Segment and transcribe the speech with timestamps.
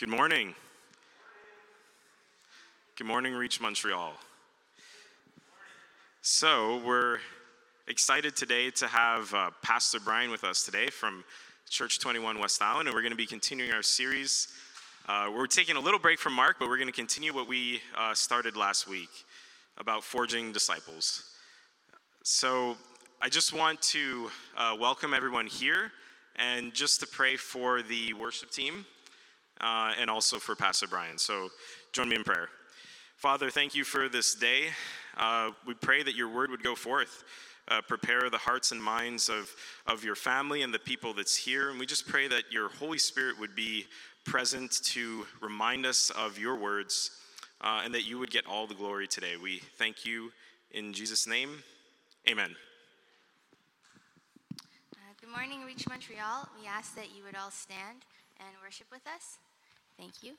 [0.00, 0.54] Good morning.
[2.96, 4.14] Good morning, Reach Montreal.
[6.22, 7.18] So, we're
[7.86, 11.22] excited today to have uh, Pastor Brian with us today from
[11.68, 14.48] Church 21 West Island, and we're going to be continuing our series.
[15.06, 17.82] Uh, we're taking a little break from Mark, but we're going to continue what we
[17.94, 19.10] uh, started last week
[19.76, 21.24] about forging disciples.
[22.22, 22.78] So,
[23.20, 25.92] I just want to uh, welcome everyone here
[26.36, 28.86] and just to pray for the worship team
[29.60, 31.18] uh, and also for Pastor Brian.
[31.18, 31.50] So
[31.92, 32.48] join me in prayer.
[33.16, 34.68] Father, thank you for this day.
[35.16, 37.24] Uh, we pray that your word would go forth.
[37.68, 39.48] Uh, prepare the hearts and minds of,
[39.86, 41.70] of your family and the people that's here.
[41.70, 43.86] And we just pray that your Holy Spirit would be
[44.24, 47.10] present to remind us of your words
[47.60, 49.34] uh, and that you would get all the glory today.
[49.40, 50.32] We thank you
[50.72, 51.62] in Jesus' name.
[52.28, 52.56] Amen.
[55.20, 56.48] Good morning, Reach Montreal.
[56.60, 58.04] We ask that you would all stand
[58.40, 59.38] and worship with us.
[60.00, 60.36] Thank you.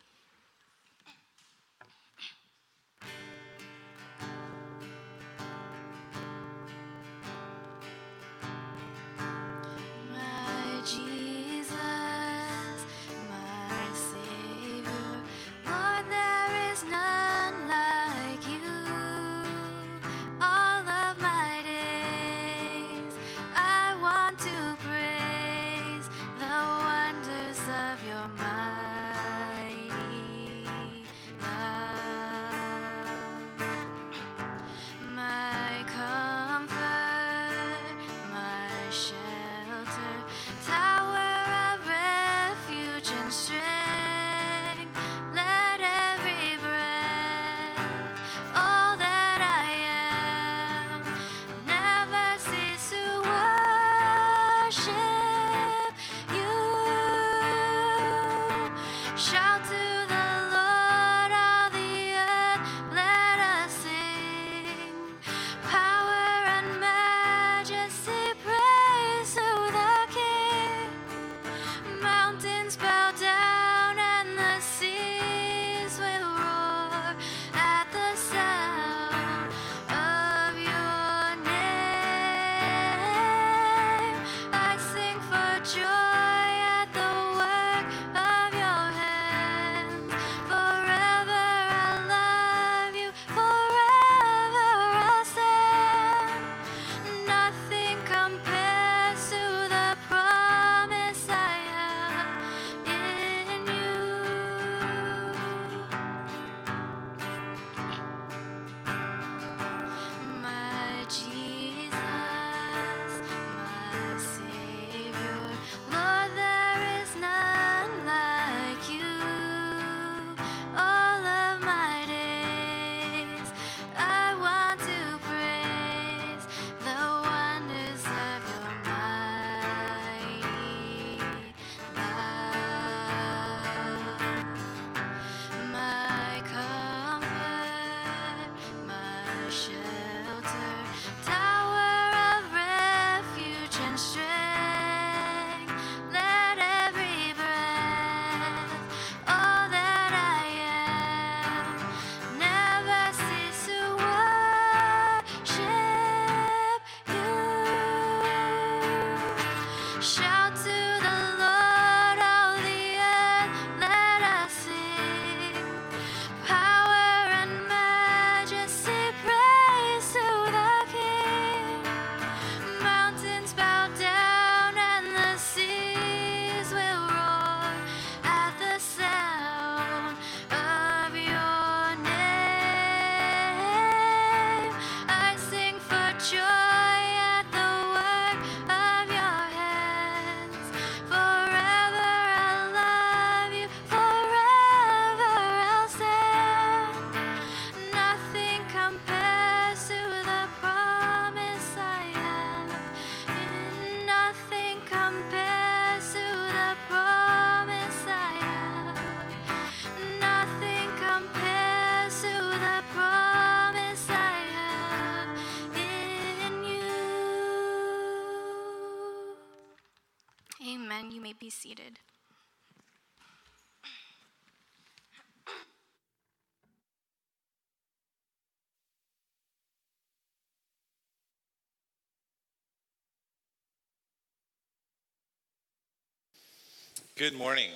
[237.21, 237.69] Good morning.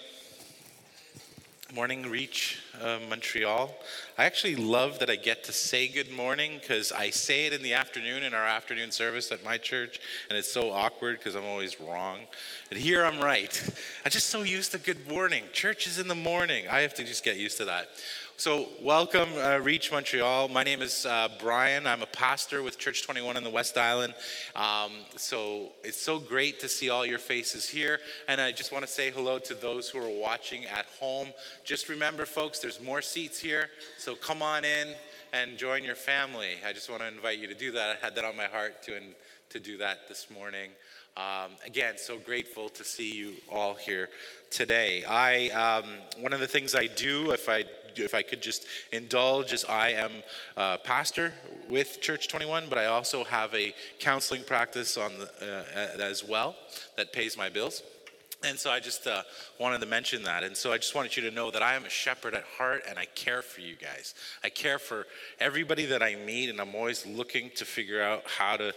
[1.71, 3.71] Morning, Reach uh, Montreal.
[4.18, 7.62] I actually love that I get to say good morning because I say it in
[7.62, 10.00] the afternoon in our afternoon service at my church,
[10.30, 12.21] and it's so awkward because I'm always wrong.
[12.71, 13.62] And here I'm right.
[14.03, 15.44] I'm just so used to good morning.
[15.53, 16.68] Church is in the morning.
[16.68, 17.89] I have to just get used to that.
[18.38, 20.50] So, welcome, uh, Reach Montreal.
[20.50, 21.88] My name is uh, Brian.
[21.88, 24.14] I'm a pastor with Church 21 in the West Island.
[24.58, 28.02] Um, so, it's so great to see all your faces here.
[28.28, 31.30] And I just want to say hello to those who are watching at home.
[31.64, 33.70] Just remember, folks, there's more seats here.
[33.98, 34.90] So, come on in
[35.31, 36.56] and join your family.
[36.68, 37.90] I just want to invite you to do that.
[37.90, 39.00] I had that on my heart to,
[39.52, 40.72] to do that this morning.
[41.18, 44.10] Um, again, so grateful to see you all here
[44.52, 45.06] today.
[45.06, 45.86] I um,
[46.22, 47.64] one of the things I do, if I
[47.96, 50.12] if I could just indulge, is I am
[50.58, 51.34] a pastor
[51.70, 56.54] with Church 21, but I also have a counseling practice on the, uh, as well
[56.98, 57.82] that pays my bills.
[58.44, 59.24] And so I just uh,
[59.58, 60.44] wanted to mention that.
[60.44, 62.84] And so I just wanted you to know that I am a shepherd at heart
[62.88, 64.14] and I care for you guys.
[64.44, 65.08] I care for
[65.40, 68.74] everybody that I meet, and I'm always looking to figure out how to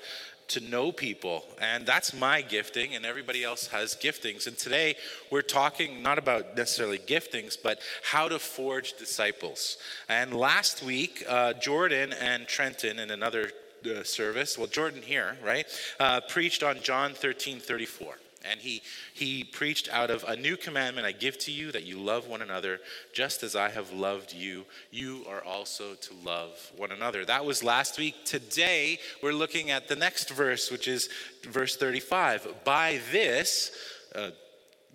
[0.48, 1.44] to know people.
[1.60, 4.46] And that's my gifting, and everybody else has giftings.
[4.46, 4.96] And today
[5.30, 9.78] we're talking not about necessarily giftings, but how to forge disciples.
[10.08, 13.52] And last week, uh, Jordan and Trenton in another
[13.84, 15.66] uh, service, well, Jordan here, right,
[16.00, 18.14] uh, preached on John 13 34.
[18.48, 18.82] And he,
[19.14, 22.42] he preached out of a new commandment I give to you that you love one
[22.42, 22.80] another
[23.12, 24.64] just as I have loved you.
[24.90, 27.24] You are also to love one another.
[27.24, 28.24] That was last week.
[28.24, 31.08] Today, we're looking at the next verse, which is
[31.42, 32.64] verse 35.
[32.64, 33.72] By this,
[34.14, 34.30] uh,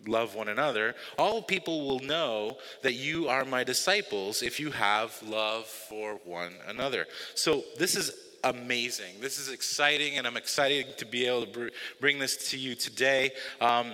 [0.07, 5.17] love one another, all people will know that you are my disciples if you have
[5.23, 7.07] love for one another.
[7.35, 8.11] So, this is
[8.43, 9.15] amazing.
[9.21, 11.67] This is exciting, and I'm excited to be able to br-
[11.99, 13.31] bring this to you today.
[13.61, 13.93] Um,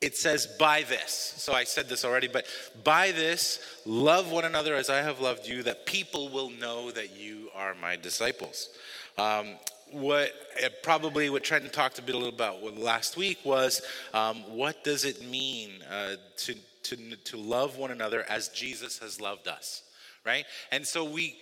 [0.00, 1.34] it says, by this.
[1.36, 2.46] So I said this already, but
[2.84, 7.18] by this, love one another as I have loved you, that people will know that
[7.18, 8.70] you are my disciples.
[9.18, 9.56] Um,
[9.92, 10.32] what
[10.64, 13.82] uh, probably what Trenton talked a bit a little about last week was
[14.14, 16.54] um, what does it mean uh, to,
[16.84, 19.82] to, to love one another as Jesus has loved us,
[20.24, 20.44] right?
[20.70, 21.36] And so we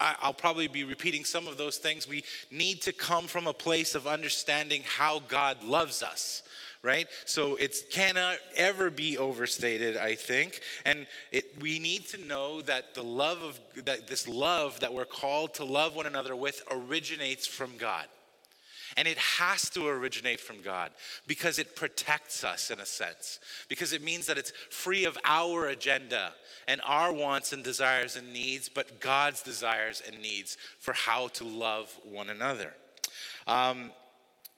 [0.00, 2.08] I'll probably be repeating some of those things.
[2.08, 6.42] We need to come from a place of understanding how God loves us,
[6.82, 7.06] right?
[7.24, 10.60] So it cannot ever be overstated, I think.
[10.84, 15.04] And it, we need to know that the love of that this love that we're
[15.04, 18.06] called to love one another with originates from God.
[18.96, 20.90] And it has to originate from God
[21.26, 25.66] because it protects us in a sense, because it means that it's free of our
[25.66, 26.32] agenda
[26.68, 31.44] and our wants and desires and needs, but God's desires and needs for how to
[31.44, 32.74] love one another.
[33.46, 33.90] Um,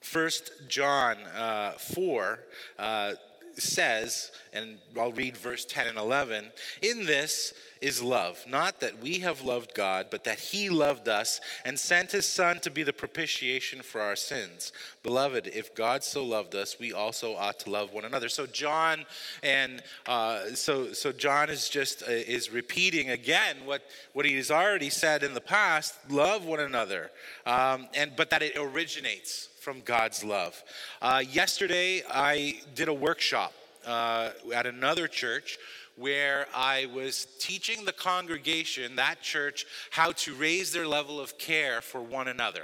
[0.01, 2.39] First John uh, 4
[2.79, 3.13] uh,
[3.55, 6.51] says, and I'll read verse 10 and 11
[6.81, 11.39] In this is love, not that we have loved God, but that He loved us
[11.65, 14.71] and sent His Son to be the propitiation for our sins.
[15.03, 18.29] Beloved, if God so loved us, we also ought to love one another.
[18.29, 19.05] So John
[19.43, 24.51] and uh, so so John is just uh, is repeating again what what he has
[24.51, 27.11] already said in the past: love one another,
[27.45, 30.63] um, and but that it originates from God's love.
[31.01, 33.53] Uh, yesterday, I did a workshop
[33.85, 35.57] uh, at another church
[35.97, 41.81] where I was teaching the congregation, that church, how to raise their level of care
[41.81, 42.63] for one another.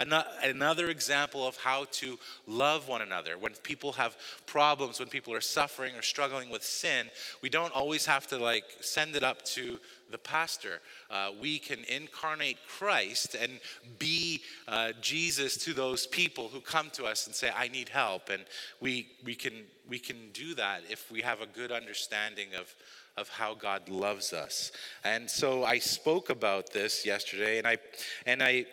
[0.00, 3.38] Another example of how to love one another.
[3.38, 7.08] When people have problems, when people are suffering or struggling with sin,
[7.40, 9.78] we don't always have to like send it up to
[10.10, 10.80] the pastor.
[11.10, 13.60] Uh, we can incarnate Christ and
[13.98, 14.21] be
[14.68, 18.28] uh, Jesus to those people who come to us and say, I need help.
[18.28, 18.44] And
[18.80, 19.52] we, we, can,
[19.88, 22.74] we can do that if we have a good understanding of,
[23.16, 24.72] of how God loves us.
[25.04, 27.78] And so I spoke about this yesterday, and I,
[28.26, 28.66] and I,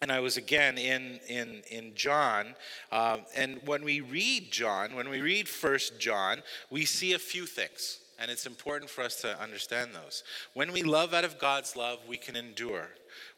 [0.00, 2.54] and I was again in in in John,
[2.92, 7.46] uh, and when we read John, when we read First John, we see a few
[7.46, 10.22] things, and it's important for us to understand those.
[10.54, 12.88] When we love out of God's love, we can endure.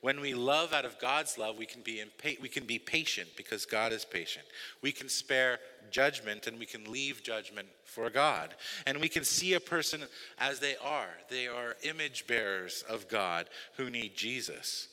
[0.01, 3.29] When we love out of God's love, we can be impa- we can be patient
[3.37, 4.47] because God is patient.
[4.83, 5.59] We can spare
[5.91, 8.55] judgment and we can leave judgment for God.
[8.87, 10.03] And we can see a person
[10.39, 11.11] as they are.
[11.29, 14.89] They are image bearers of God who need Jesus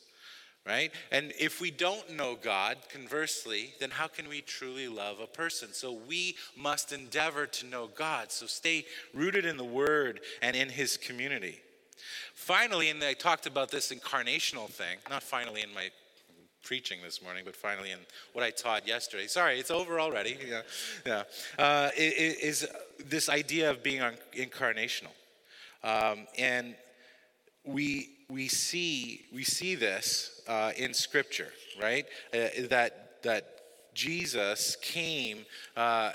[0.68, 0.92] right?
[1.12, 5.70] And if we don't know God, conversely, then how can we truly love a person?
[5.72, 8.32] So we must endeavor to know God.
[8.32, 11.62] So stay rooted in the Word and in His community.
[12.48, 15.90] Finally, and I talked about this incarnational thing, not finally in my
[16.64, 18.00] preaching this morning, but finally in
[18.32, 19.28] what I taught yesterday.
[19.28, 20.38] Sorry, it's over already.
[20.48, 20.62] Yeah,
[21.06, 21.24] yeah.
[21.60, 22.66] Uh, is
[23.06, 24.02] this idea of being
[24.34, 25.12] incarnational
[25.84, 26.76] Um, and
[27.66, 31.52] we, we, see, we see this uh, in Scripture,
[31.82, 32.06] right?
[32.34, 33.44] Uh, that, that
[33.94, 36.14] Jesus came uh,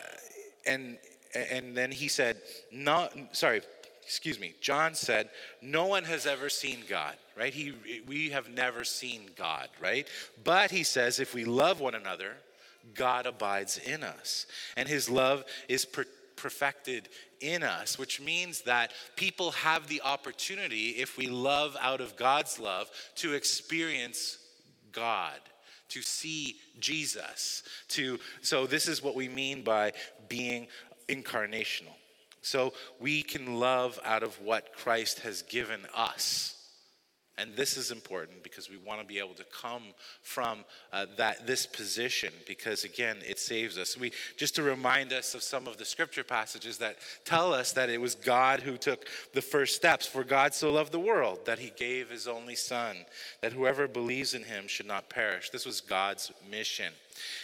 [0.67, 0.97] and,
[1.35, 2.39] and then he said,
[2.71, 3.61] "Not sorry,
[4.05, 5.31] excuse me, John said,
[5.61, 7.53] No one has ever seen God, right?
[7.53, 7.73] He,
[8.07, 10.07] we have never seen God, right?
[10.43, 12.37] But he says, if we love one another,
[12.95, 14.47] God abides in us.
[14.77, 16.07] And his love is per-
[16.37, 17.09] perfected
[17.41, 22.59] in us, which means that people have the opportunity, if we love out of God's
[22.59, 24.39] love, to experience
[24.93, 25.39] God
[25.89, 29.93] to see Jesus to so this is what we mean by
[30.27, 30.67] being
[31.09, 31.93] incarnational
[32.43, 36.62] so we can love out of what Christ has given us.
[37.43, 39.83] And this is important because we want to be able to come
[40.23, 40.61] from
[40.93, 43.99] uh, that this position because again it saves us.
[43.99, 47.91] We just to remind us of some of the scripture passages that tell us that
[47.91, 50.07] it was God who took the first steps.
[50.07, 52.97] For God so loved the world that he gave his only son
[53.41, 55.51] that whoever believes in him should not perish.
[55.51, 56.93] This was God's mission.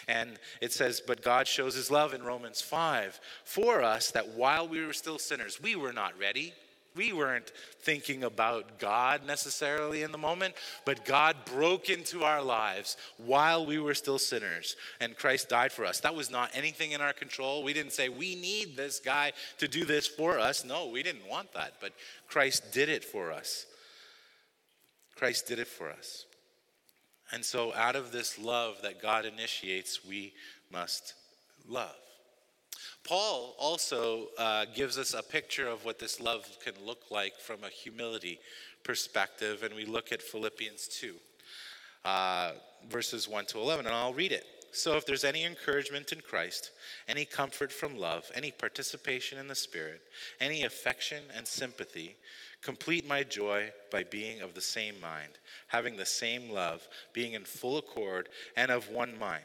[0.07, 4.69] And it says, But God shows his love in Romans 5 for us that while
[4.69, 6.55] we were still sinners, we were not ready.
[6.99, 7.53] We weren't
[7.83, 13.79] thinking about God necessarily in the moment, but God broke into our lives while we
[13.79, 16.01] were still sinners, and Christ died for us.
[16.01, 17.63] That was not anything in our control.
[17.63, 20.65] We didn't say, We need this guy to do this for us.
[20.65, 21.93] No, we didn't want that, but
[22.27, 23.67] Christ did it for us.
[25.15, 26.25] Christ did it for us.
[27.31, 30.33] And so, out of this love that God initiates, we
[30.73, 31.15] must
[31.69, 31.95] love.
[33.05, 37.65] Paul also uh, gives us a picture of what this love can look like from
[37.65, 38.39] a humility
[38.85, 41.15] perspective, and we look at Philippians 2,
[42.05, 42.53] uh,
[42.89, 44.45] verses 1 to 11, and I'll read it.
[44.71, 46.73] So, if there's any encouragement in Christ,
[47.09, 50.03] any comfort from love, any participation in the Spirit,
[50.41, 52.17] any affection and sympathy,
[52.63, 57.45] Complete my joy by being of the same mind, having the same love, being in
[57.45, 59.45] full accord and of one mind.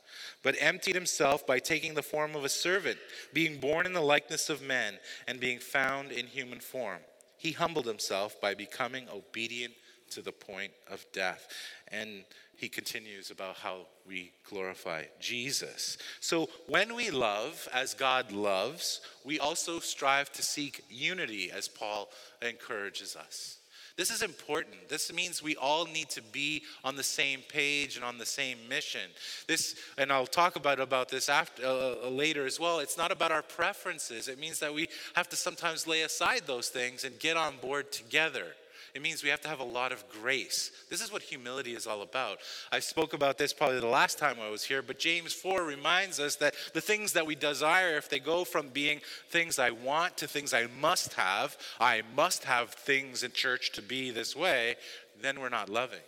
[0.43, 2.97] but emptied himself by taking the form of a servant,
[3.33, 4.95] being born in the likeness of men,
[5.27, 6.99] and being found in human form.
[7.37, 9.73] He humbled himself by becoming obedient
[10.11, 11.47] to the point of death.
[11.87, 12.23] And
[12.55, 15.97] he continues about how we glorify Jesus.
[16.19, 22.09] So when we love as God loves, we also strive to seek unity as Paul
[22.41, 23.57] encourages us.
[23.97, 24.89] This is important.
[24.89, 28.57] This means we all need to be on the same page and on the same
[28.69, 29.09] mission.
[29.47, 32.79] This, and I'll talk about about this after uh, uh, later as well.
[32.79, 34.27] It's not about our preferences.
[34.27, 37.91] It means that we have to sometimes lay aside those things and get on board
[37.91, 38.47] together.
[38.93, 40.71] It means we have to have a lot of grace.
[40.89, 42.39] This is what humility is all about.
[42.71, 46.19] I spoke about this probably the last time I was here, but James 4 reminds
[46.19, 50.17] us that the things that we desire, if they go from being things I want
[50.17, 54.75] to things I must have, I must have things in church to be this way,
[55.21, 55.99] then we're not loving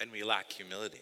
[0.00, 1.00] and we lack humility.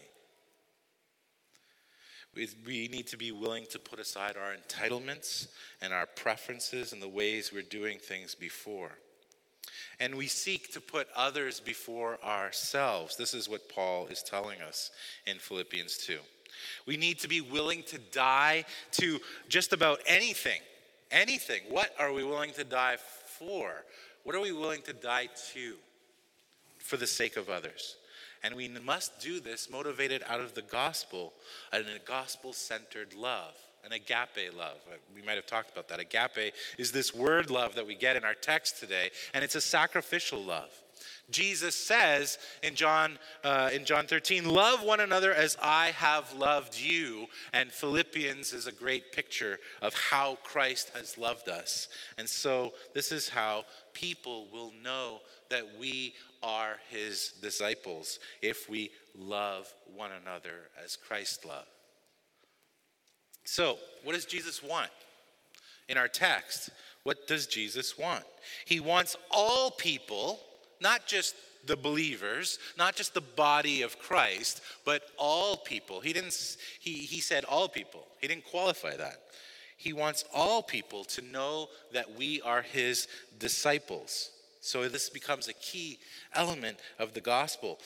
[2.34, 5.49] We, we need to be willing to put aside our entitlements
[5.80, 8.92] and our preferences and the ways we're doing things before
[10.02, 13.16] and we seek to put others before ourselves.
[13.16, 14.90] This is what Paul is telling us
[15.28, 16.18] in Philippians 2.
[16.87, 20.61] We need to be willing to die to just about anything.
[21.12, 21.61] Anything.
[21.68, 22.97] What are we willing to die
[23.38, 23.85] for?
[24.25, 25.75] What are we willing to die to
[26.78, 27.94] for the sake of others?
[28.42, 31.32] And we must do this motivated out of the gospel
[31.73, 33.54] and a gospel centered love
[33.85, 34.79] an agape love.
[34.91, 36.01] Uh, we might have talked about that.
[36.01, 39.61] Agape is this word love that we get in our text today, and it's a
[39.61, 40.71] sacrificial love.
[41.31, 46.79] Jesus says in John, uh, in John 13, Love one another as I have loved
[46.79, 47.27] you.
[47.53, 51.89] And Philippians is a great picture of how Christ has loved us.
[52.19, 58.91] And so, this is how people will know that we are his disciples if we
[59.17, 61.69] love one another as Christ loved.
[63.44, 64.90] So, what does Jesus want?
[65.88, 66.70] In our text,
[67.02, 68.25] what does Jesus want?
[68.64, 70.40] He wants all people,
[70.80, 71.34] not just
[71.66, 76.00] the believers, not just the body of Christ, but all people.
[76.00, 78.06] He didn't he, he said all people.
[78.20, 79.20] He didn't qualify that.
[79.76, 83.08] He wants all people to know that we are his
[83.38, 84.30] disciples.
[84.61, 85.99] So this becomes a key
[86.34, 87.80] element of the gospel.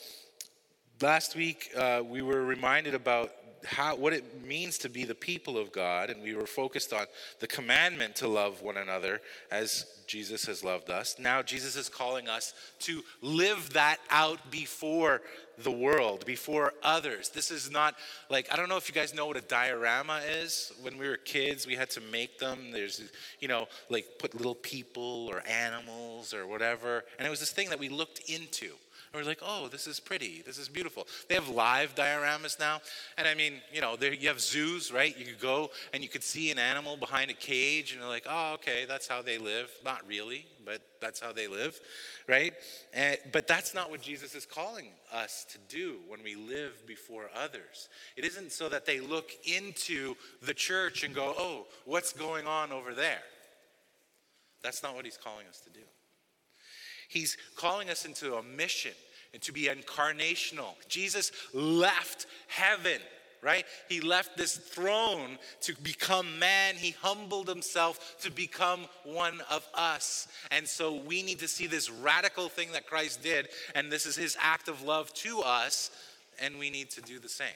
[1.01, 3.31] last week uh, we were reminded about
[3.65, 7.05] how what it means to be the people of God, and we were focused on
[7.39, 9.21] the commandment to love one another
[9.51, 11.17] as Jesus has loved us.
[11.19, 15.21] Now Jesus is calling us to live that out before
[15.63, 17.29] the world, before others.
[17.29, 17.95] This is not
[18.29, 20.71] like I don't know if you guys know what a diorama is.
[20.81, 22.71] When we were kids, we had to make them.
[22.71, 23.01] There's
[23.39, 27.69] you know like put little people or animals or whatever, and it was this thing
[27.69, 28.71] that we looked into.
[29.13, 30.43] We're like, oh, this is pretty.
[30.45, 31.07] This is beautiful.
[31.27, 32.81] They have live dioramas now.
[33.17, 35.17] And I mean, you know, you have zoos, right?
[35.17, 38.25] You could go and you could see an animal behind a cage, and you're like,
[38.29, 39.71] oh, okay, that's how they live.
[39.83, 41.79] Not really, but that's how they live,
[42.27, 42.53] right?
[42.93, 47.29] And, but that's not what Jesus is calling us to do when we live before
[47.35, 47.89] others.
[48.15, 52.71] It isn't so that they look into the church and go, oh, what's going on
[52.71, 53.23] over there?
[54.61, 55.85] That's not what he's calling us to do.
[57.07, 58.91] He's calling us into a mission
[59.33, 60.73] and to be incarnational.
[60.87, 62.99] Jesus left heaven,
[63.41, 63.65] right?
[63.87, 66.75] He left this throne to become man.
[66.75, 70.27] He humbled himself to become one of us.
[70.51, 74.15] And so we need to see this radical thing that Christ did, and this is
[74.15, 75.91] his act of love to us,
[76.39, 77.47] and we need to do the same.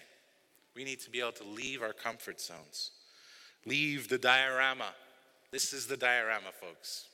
[0.75, 2.91] We need to be able to leave our comfort zones,
[3.65, 4.93] leave the diorama.
[5.51, 7.07] This is the diorama, folks,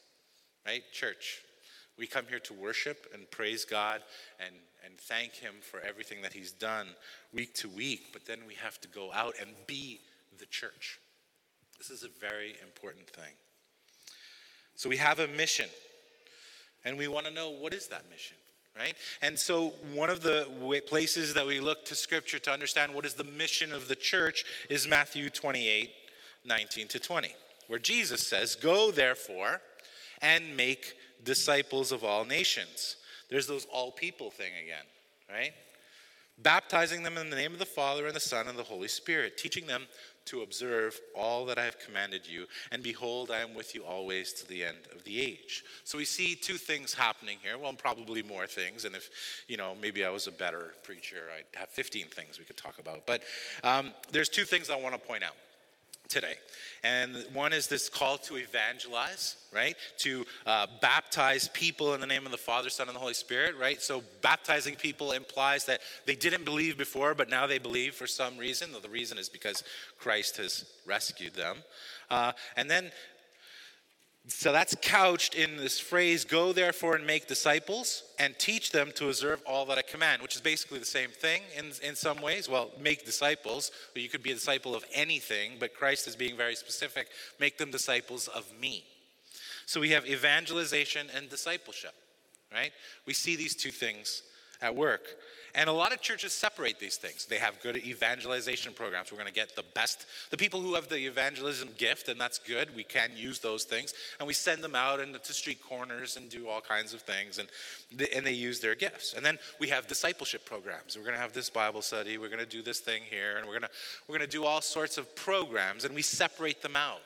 [0.65, 0.83] right?
[0.91, 1.41] Church.
[1.97, 4.01] We come here to worship and praise God
[4.39, 4.53] and,
[4.85, 6.87] and thank Him for everything that He's done
[7.33, 9.99] week to week, but then we have to go out and be
[10.37, 10.99] the church.
[11.77, 13.33] This is a very important thing.
[14.75, 15.69] So we have a mission,
[16.85, 18.37] and we want to know what is that mission?
[18.77, 18.93] Right?
[19.23, 20.45] And so, one of the
[20.85, 24.45] places that we look to Scripture to understand what is the mission of the church
[24.69, 25.89] is Matthew 28
[26.45, 27.35] 19 to 20,
[27.67, 29.61] where Jesus says, Go therefore
[30.21, 32.97] and make disciples of all nations.
[33.29, 34.85] There's those all people thing again,
[35.29, 35.53] right?
[36.39, 39.37] Baptizing them in the name of the Father and the Son and the Holy Spirit,
[39.37, 39.87] teaching them
[40.25, 42.45] to observe all that I have commanded you.
[42.71, 45.63] And behold, I am with you always to the end of the age.
[45.83, 47.57] So we see two things happening here.
[47.57, 48.85] Well, probably more things.
[48.85, 49.09] And if,
[49.47, 52.77] you know, maybe I was a better preacher, I'd have 15 things we could talk
[52.77, 53.05] about.
[53.07, 53.23] But
[53.63, 55.35] um, there's two things I want to point out
[56.07, 56.35] today.
[56.83, 59.75] And one is this call to evangelize, right?
[59.99, 63.55] To uh, baptize people in the name of the Father, Son, and the Holy Spirit,
[63.59, 63.81] right?
[63.81, 68.37] So baptizing people implies that they didn't believe before, but now they believe for some
[68.37, 68.71] reason.
[68.71, 69.63] Though The reason is because
[69.99, 71.57] Christ has rescued them.
[72.09, 72.91] Uh, and then
[74.27, 79.07] so that's couched in this phrase go therefore and make disciples and teach them to
[79.07, 82.49] observe all that I command, which is basically the same thing in, in some ways.
[82.49, 86.55] Well, make disciples, you could be a disciple of anything, but Christ is being very
[86.55, 87.07] specific
[87.39, 88.83] make them disciples of me.
[89.65, 91.93] So we have evangelization and discipleship,
[92.53, 92.71] right?
[93.05, 94.23] We see these two things
[94.61, 95.03] at work.
[95.55, 97.25] And a lot of churches separate these things.
[97.25, 99.11] They have good evangelization programs.
[99.11, 102.37] We're going to get the best, the people who have the evangelism gift, and that's
[102.37, 102.75] good.
[102.75, 103.95] We can use those things.
[104.19, 107.49] And we send them out into street corners and do all kinds of things, and
[108.15, 109.13] and they use their gifts.
[109.13, 110.95] And then we have discipleship programs.
[110.95, 112.17] We're going to have this Bible study.
[112.17, 113.69] We're going to do this thing here, and we're going to,
[114.07, 117.01] we're going to do all sorts of programs, and we separate them out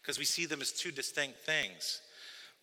[0.00, 2.00] because we see them as two distinct things.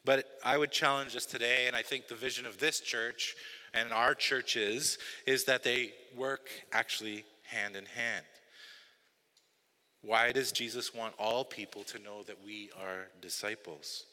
[0.05, 3.35] But I would challenge us today, and I think the vision of this church
[3.75, 8.25] and our churches is that they work actually hand in hand.
[10.01, 14.05] Why does Jesus want all people to know that we are disciples?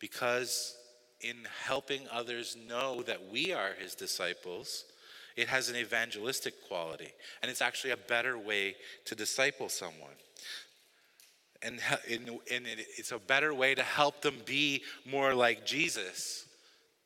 [0.00, 0.76] Because
[1.20, 4.84] in helping others know that we are his disciples,
[5.36, 7.12] it has an evangelistic quality.
[7.42, 8.74] And it's actually a better way
[9.04, 10.16] to disciple someone.
[11.62, 16.46] And, and it's a better way to help them be more like Jesus.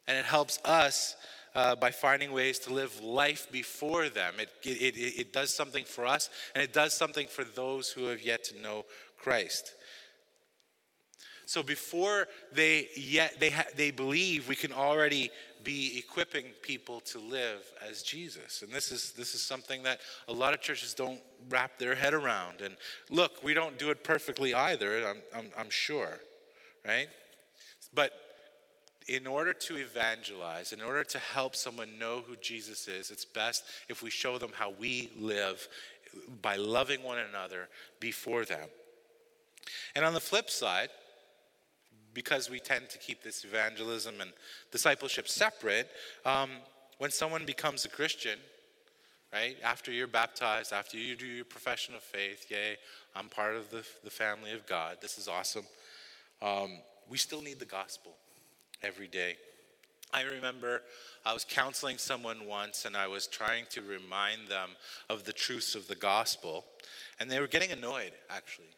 [0.06, 1.16] And it helps us
[1.58, 4.34] uh, by finding ways to live life before them.
[4.38, 8.04] It, it, it, it does something for us, and it does something for those who
[8.04, 8.84] have yet to know
[9.16, 9.74] Christ.
[11.46, 15.30] So before they yet they ha- they believe, we can already
[15.64, 18.62] be equipping people to live as Jesus.
[18.62, 22.14] And this is this is something that a lot of churches don't wrap their head
[22.14, 22.60] around.
[22.60, 22.76] And
[23.10, 25.08] look, we don't do it perfectly either.
[25.08, 26.20] I'm I'm, I'm sure,
[26.86, 27.08] right?
[27.94, 28.12] But
[29.08, 33.64] in order to evangelize, in order to help someone know who Jesus is, it's best
[33.88, 35.66] if we show them how we live
[36.42, 37.68] by loving one another
[38.00, 38.68] before them.
[39.96, 40.90] And on the flip side,
[42.12, 44.30] because we tend to keep this evangelism and
[44.70, 45.88] discipleship separate,
[46.26, 46.50] um,
[46.98, 48.38] when someone becomes a Christian,
[49.32, 52.76] right, after you're baptized, after you do your profession of faith, yay,
[53.14, 55.64] I'm part of the, the family of God, this is awesome,
[56.42, 58.14] um, we still need the gospel
[58.82, 59.36] every day.
[60.12, 60.82] I remember
[61.26, 64.70] I was counseling someone once and I was trying to remind them
[65.10, 66.64] of the truths of the gospel,
[67.20, 68.68] and they were getting annoyed, actually.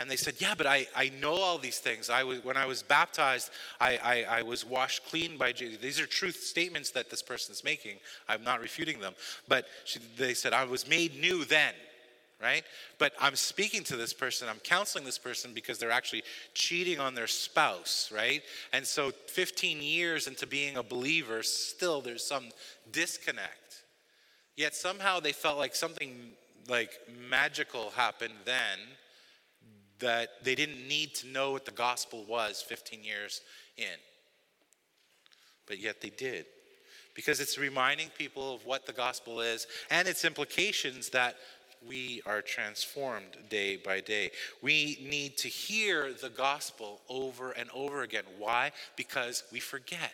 [0.00, 2.08] And they said, Yeah, but I, I know all these things.
[2.08, 5.78] I was, when I was baptized, I, I, I was washed clean by Jesus.
[5.78, 7.96] These are truth statements that this person is making.
[8.28, 9.14] I'm not refuting them.
[9.48, 11.74] But she, they said, I was made new then
[12.40, 12.62] right?
[12.98, 16.22] But I'm speaking to this person, I'm counseling this person because they're actually
[16.54, 18.42] cheating on their spouse, right?
[18.72, 22.50] And so 15 years into being a believer, still there's some
[22.92, 23.82] disconnect.
[24.56, 26.32] Yet somehow they felt like something
[26.68, 26.90] like
[27.28, 28.78] magical happened then
[29.98, 33.40] that they didn't need to know what the gospel was 15 years
[33.76, 33.98] in.
[35.66, 36.46] But yet they did.
[37.14, 41.36] Because it's reminding people of what the gospel is and its implications that
[41.86, 44.30] we are transformed day by day.
[44.62, 48.24] We need to hear the gospel over and over again.
[48.38, 48.72] Why?
[48.96, 50.12] Because we forget.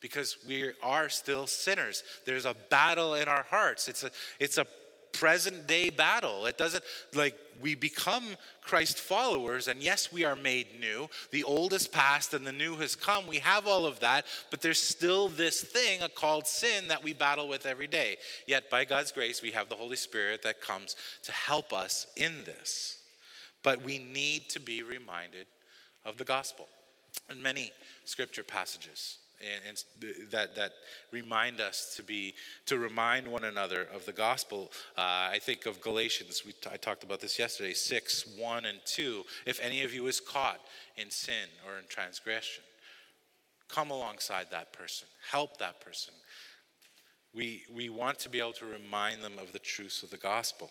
[0.00, 2.02] Because we are still sinners.
[2.24, 3.88] There's a battle in our hearts.
[3.88, 4.66] It's a, it's a
[5.12, 6.46] present day battle.
[6.46, 8.24] It doesn't like we become
[8.62, 11.08] Christ followers, and yes, we are made new.
[11.30, 13.26] The old is past and the new has come.
[13.26, 17.48] We have all of that, but there's still this thing called sin that we battle
[17.48, 18.16] with every day.
[18.46, 22.44] Yet, by God's grace, we have the Holy Spirit that comes to help us in
[22.44, 22.98] this.
[23.62, 25.46] But we need to be reminded
[26.04, 26.68] of the gospel
[27.30, 27.72] in many
[28.04, 30.72] scripture passages and, and that, that
[31.12, 32.34] remind us to be
[32.66, 34.70] to remind one another of the gospel.
[34.96, 39.24] Uh, i think of galatians we I talked about this yesterday 6 1 and 2
[39.46, 40.60] if any of you is caught
[40.96, 42.64] in sin or in transgression
[43.68, 46.14] come alongside that person help that person.
[47.34, 50.70] We, we want to be able to remind them of the truths of the gospel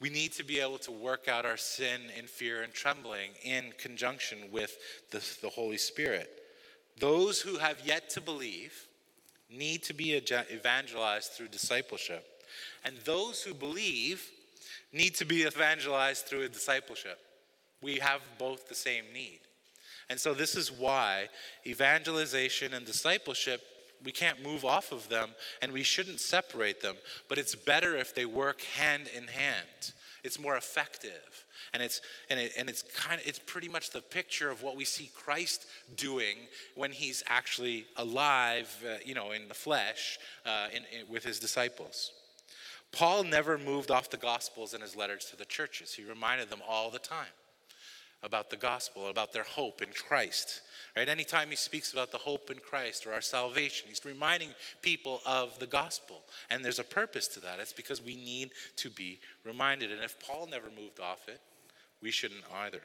[0.00, 3.72] We need to be able to work out our sin in fear and trembling in
[3.78, 4.76] conjunction with
[5.10, 6.30] the, the Holy Spirit.
[7.00, 8.72] Those who have yet to believe
[9.50, 12.24] need to be evangelized through discipleship.
[12.84, 14.28] And those who believe
[14.92, 17.18] need to be evangelized through a discipleship.
[17.82, 19.40] We have both the same need.
[20.10, 21.28] And so, this is why
[21.66, 23.62] evangelization and discipleship
[24.04, 25.30] we can't move off of them
[25.62, 26.96] and we shouldn't separate them,
[27.28, 29.92] but it's better if they work hand in hand.
[30.24, 31.46] It's more effective.
[31.72, 34.76] And it's and, it, and it's kind of it's pretty much the picture of what
[34.76, 36.36] we see Christ doing
[36.74, 41.38] when he's actually alive, uh, you know, in the flesh, uh, in, in, with his
[41.38, 42.12] disciples.
[42.90, 45.94] Paul never moved off the Gospels in his letters to the churches.
[45.94, 47.26] He reminded them all the time
[48.22, 50.62] about the gospel, about their hope in Christ.
[50.96, 51.08] Right?
[51.08, 54.50] Anytime he speaks about the hope in Christ or our salvation, he's reminding
[54.82, 56.22] people of the gospel.
[56.50, 57.60] And there's a purpose to that.
[57.60, 59.92] It's because we need to be reminded.
[59.92, 61.40] And if Paul never moved off it,
[62.02, 62.80] we shouldn't either.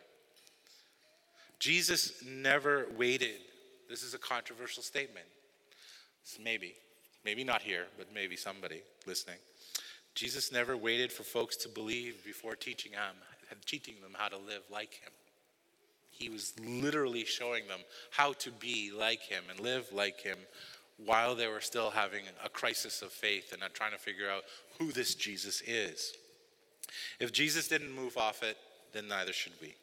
[1.60, 3.40] Jesus never waited.
[3.90, 5.26] This is a controversial statement.
[6.42, 6.74] Maybe,
[7.26, 9.38] maybe not here, but maybe somebody listening.
[10.16, 13.16] Jesus never waited for folks to believe before teaching them,
[13.66, 15.12] teaching them how to live like him.
[16.24, 20.38] He was literally showing them how to be like him and live like him
[21.06, 24.44] while they were still having a crisis of faith and trying to figure out
[24.80, 26.14] who this Jesus is.
[27.20, 28.56] If Jesus didn't move off it,
[28.94, 29.76] then neither should we.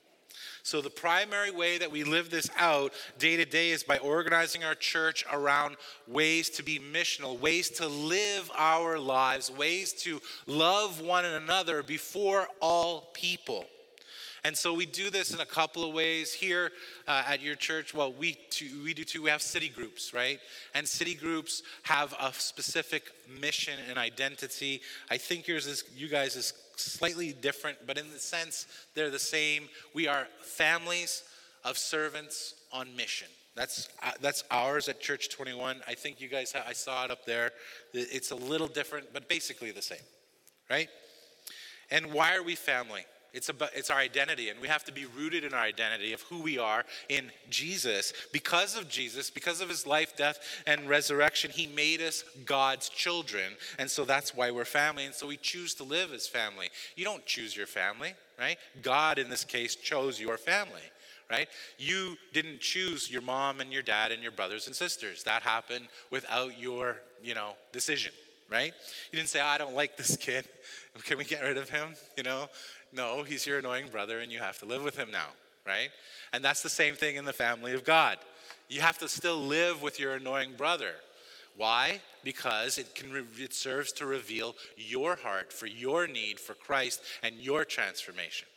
[0.62, 4.64] So, the primary way that we live this out day to day is by organizing
[4.64, 5.76] our church around
[6.08, 12.48] ways to be missional, ways to live our lives, ways to love one another before
[12.60, 13.66] all people.
[14.44, 16.72] And so we do this in a couple of ways here
[17.06, 17.92] uh, at your church.
[17.92, 19.22] Well, we, too, we do too.
[19.22, 20.40] We have city groups, right?
[20.74, 24.80] And city groups have a specific mission and identity.
[25.10, 29.18] I think yours is, you guys is slightly different, but in the sense they're the
[29.18, 29.68] same.
[29.94, 31.22] We are families
[31.64, 33.28] of servants on mission.
[33.56, 35.82] That's, uh, that's ours at Church 21.
[35.86, 37.50] I think you guys, I saw it up there.
[37.92, 39.98] It's a little different, but basically the same,
[40.70, 40.88] right?
[41.90, 43.04] And why are we family?
[43.32, 46.22] It's, about, it's our identity, and we have to be rooted in our identity of
[46.22, 48.12] who we are in Jesus.
[48.32, 53.52] Because of Jesus, because of his life, death, and resurrection, he made us God's children.
[53.78, 55.04] And so that's why we're family.
[55.04, 56.70] And so we choose to live as family.
[56.96, 58.58] You don't choose your family, right?
[58.82, 60.82] God, in this case, chose your family
[61.30, 61.48] right?
[61.78, 65.22] You didn't choose your mom and your dad and your brothers and sisters.
[65.22, 68.12] That happened without your, you know, decision,
[68.50, 68.72] right?
[69.12, 70.46] You didn't say, I don't like this kid.
[71.04, 71.94] Can we get rid of him?
[72.16, 72.48] You know,
[72.92, 75.28] no, he's your annoying brother and you have to live with him now,
[75.66, 75.90] right?
[76.32, 78.18] And that's the same thing in the family of God.
[78.68, 80.92] You have to still live with your annoying brother.
[81.56, 82.00] Why?
[82.24, 87.34] Because it, can, it serves to reveal your heart for your need for Christ and
[87.36, 88.48] your transformation.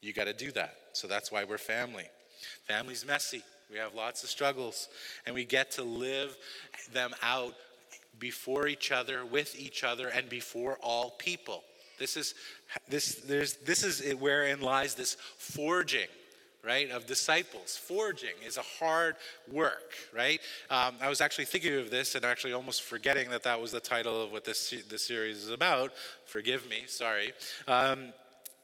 [0.00, 0.74] You got to do that.
[0.92, 2.04] So that's why we're family.
[2.66, 3.42] Family's messy.
[3.70, 4.88] We have lots of struggles,
[5.26, 6.36] and we get to live
[6.92, 7.54] them out
[8.18, 11.62] before each other, with each other, and before all people.
[11.98, 12.34] This is
[12.88, 16.08] this there's this is wherein lies this forging
[16.64, 17.76] right, of disciples.
[17.76, 19.16] Forging is a hard
[19.50, 20.40] work, right?
[20.68, 23.80] Um, I was actually thinking of this and actually almost forgetting that that was the
[23.80, 25.92] title of what this, this series is about.
[26.26, 27.32] Forgive me, sorry.
[27.66, 28.12] Um,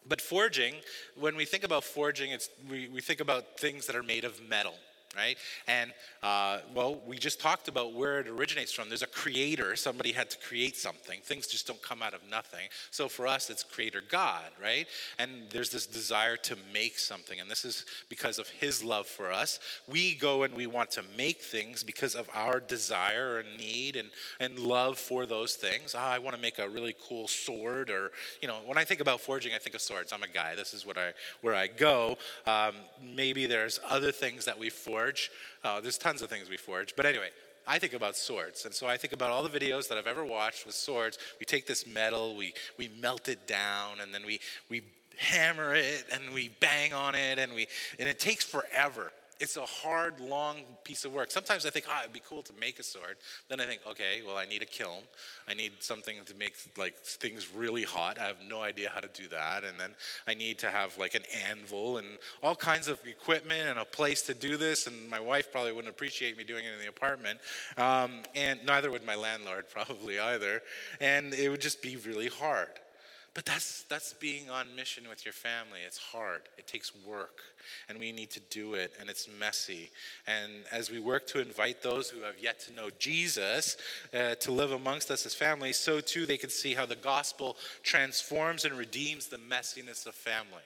[0.09, 0.75] but forging,
[1.19, 4.41] when we think about forging, it's, we, we think about things that are made of
[4.49, 4.75] metal,
[5.17, 5.37] right?
[5.67, 8.89] And uh, well, we just talked about where it originates from.
[8.89, 11.21] There's a creator, somebody had to create something.
[11.23, 12.69] Things just don't come out of nothing.
[12.91, 14.87] So for us, it's creator God, right?
[15.19, 17.41] And there's this desire to make something.
[17.41, 19.59] And this is because of his love for us.
[19.89, 24.11] We go and we want to make things because of our desire and need and,
[24.41, 25.95] and love for those things.
[25.95, 29.01] Oh, I want to make a really cool sword, or, you know, when I think
[29.01, 30.13] about forging, I think of swords.
[30.13, 30.55] I'm a guy.
[30.55, 32.19] This is what I, where I go.
[32.47, 35.31] Um, maybe there's other things that we forge forge.
[35.63, 36.95] Uh, there's tons of things we forge.
[36.97, 37.29] But anyway,
[37.67, 38.65] I think about swords.
[38.65, 41.19] And so I think about all the videos that I've ever watched with swords.
[41.39, 44.83] We take this metal, we, we melt it down, and then we, we
[45.19, 47.67] hammer it and we bang on it, and, we,
[47.99, 51.31] and it takes forever it's a hard, long piece of work.
[51.31, 53.17] Sometimes I think, oh, it'd be cool to make a sword.
[53.49, 55.03] Then I think, okay, well, I need a kiln.
[55.49, 58.19] I need something to make like things really hot.
[58.19, 59.65] I have no idea how to do that.
[59.65, 59.91] And then
[60.27, 62.07] I need to have like an anvil and
[62.43, 64.87] all kinds of equipment and a place to do this.
[64.87, 67.39] And my wife probably wouldn't appreciate me doing it in the apartment.
[67.77, 70.63] Um, and neither would my landlord probably either.
[71.01, 72.69] And it would just be really hard.
[73.37, 75.81] But that's, that's being on mission with your family.
[75.87, 77.41] It's hard, it takes work,
[77.87, 79.91] and we need to do it, and it's messy.
[80.27, 83.77] And as we work to invite those who have yet to know Jesus
[84.15, 87.59] uh, to live amongst us as family, so too they can see how the gospel
[87.83, 90.63] transforms and redeems the messiness of family.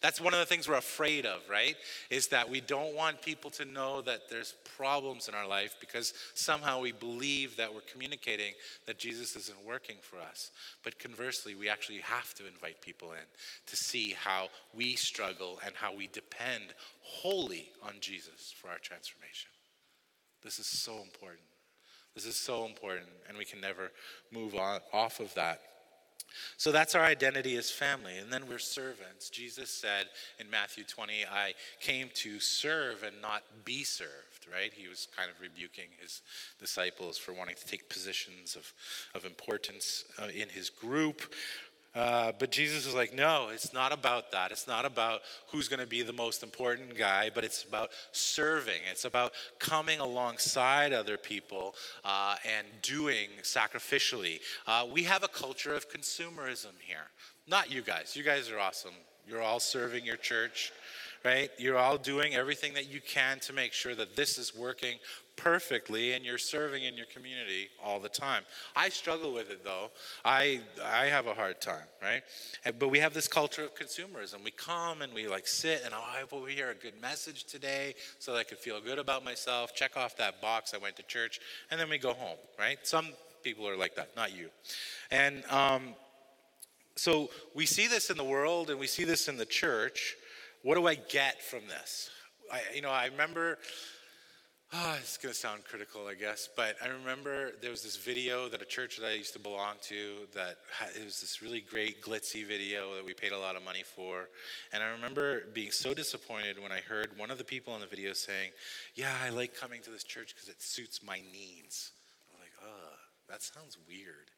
[0.00, 1.74] That's one of the things we're afraid of, right?
[2.08, 6.14] Is that we don't want people to know that there's problems in our life because
[6.34, 8.52] somehow we believe that we're communicating
[8.86, 10.52] that Jesus isn't working for us.
[10.84, 13.26] But conversely, we actually have to invite people in
[13.66, 19.50] to see how we struggle and how we depend wholly on Jesus for our transformation.
[20.44, 21.42] This is so important.
[22.14, 23.90] This is so important, and we can never
[24.32, 25.60] move on off of that.
[26.56, 28.18] So that's our identity as family.
[28.18, 29.30] And then we're servants.
[29.30, 30.06] Jesus said
[30.38, 34.72] in Matthew 20, I came to serve and not be served, right?
[34.72, 36.22] He was kind of rebuking his
[36.60, 38.72] disciples for wanting to take positions of,
[39.14, 41.34] of importance uh, in his group.
[41.98, 44.52] Uh, but Jesus is like, no, it's not about that.
[44.52, 48.80] It's not about who's going to be the most important guy, but it's about serving.
[48.88, 54.38] It's about coming alongside other people uh, and doing sacrificially.
[54.64, 57.08] Uh, we have a culture of consumerism here.
[57.48, 58.14] Not you guys.
[58.14, 58.94] You guys are awesome.
[59.26, 60.72] You're all serving your church
[61.24, 61.50] right?
[61.58, 64.98] You're all doing everything that you can to make sure that this is working
[65.38, 68.42] perfectly and you're serving in your community all the time.
[68.76, 69.90] I struggle with it though.
[70.24, 72.22] I I have a hard time, right?
[72.78, 74.44] But we have this culture of consumerism.
[74.44, 77.44] We come and we like sit and oh, I hope we hear a good message
[77.44, 80.96] today so that I could feel good about myself, check off that box I went
[80.96, 82.78] to church, and then we go home, right?
[82.82, 83.08] Some
[83.42, 84.50] people are like that, not you.
[85.10, 85.94] And um,
[86.96, 90.16] so we see this in the world and we see this in the church
[90.62, 92.10] what do I get from this?
[92.52, 93.58] I, you know, I remember,
[94.72, 98.48] oh, it's going to sound critical, I guess, but I remember there was this video
[98.48, 101.60] that a church that I used to belong to that had, it was this really
[101.60, 104.28] great glitzy video that we paid a lot of money for.
[104.72, 107.86] And I remember being so disappointed when I heard one of the people in the
[107.86, 108.50] video saying,
[108.94, 111.92] Yeah, I like coming to this church because it suits my needs.
[112.32, 112.94] I'm like, oh,
[113.28, 114.30] that sounds weird.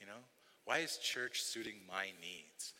[0.00, 0.22] You know,
[0.64, 2.74] why is church suiting my needs?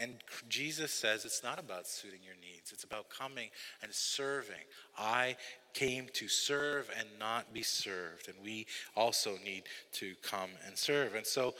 [0.00, 0.14] And
[0.48, 3.50] Jesus says it's not about suiting your needs, it's about coming
[3.82, 4.64] and serving.
[4.98, 5.36] I
[5.74, 8.28] came to serve and not be served.
[8.28, 11.14] And we also need to come and serve.
[11.14, 11.54] And so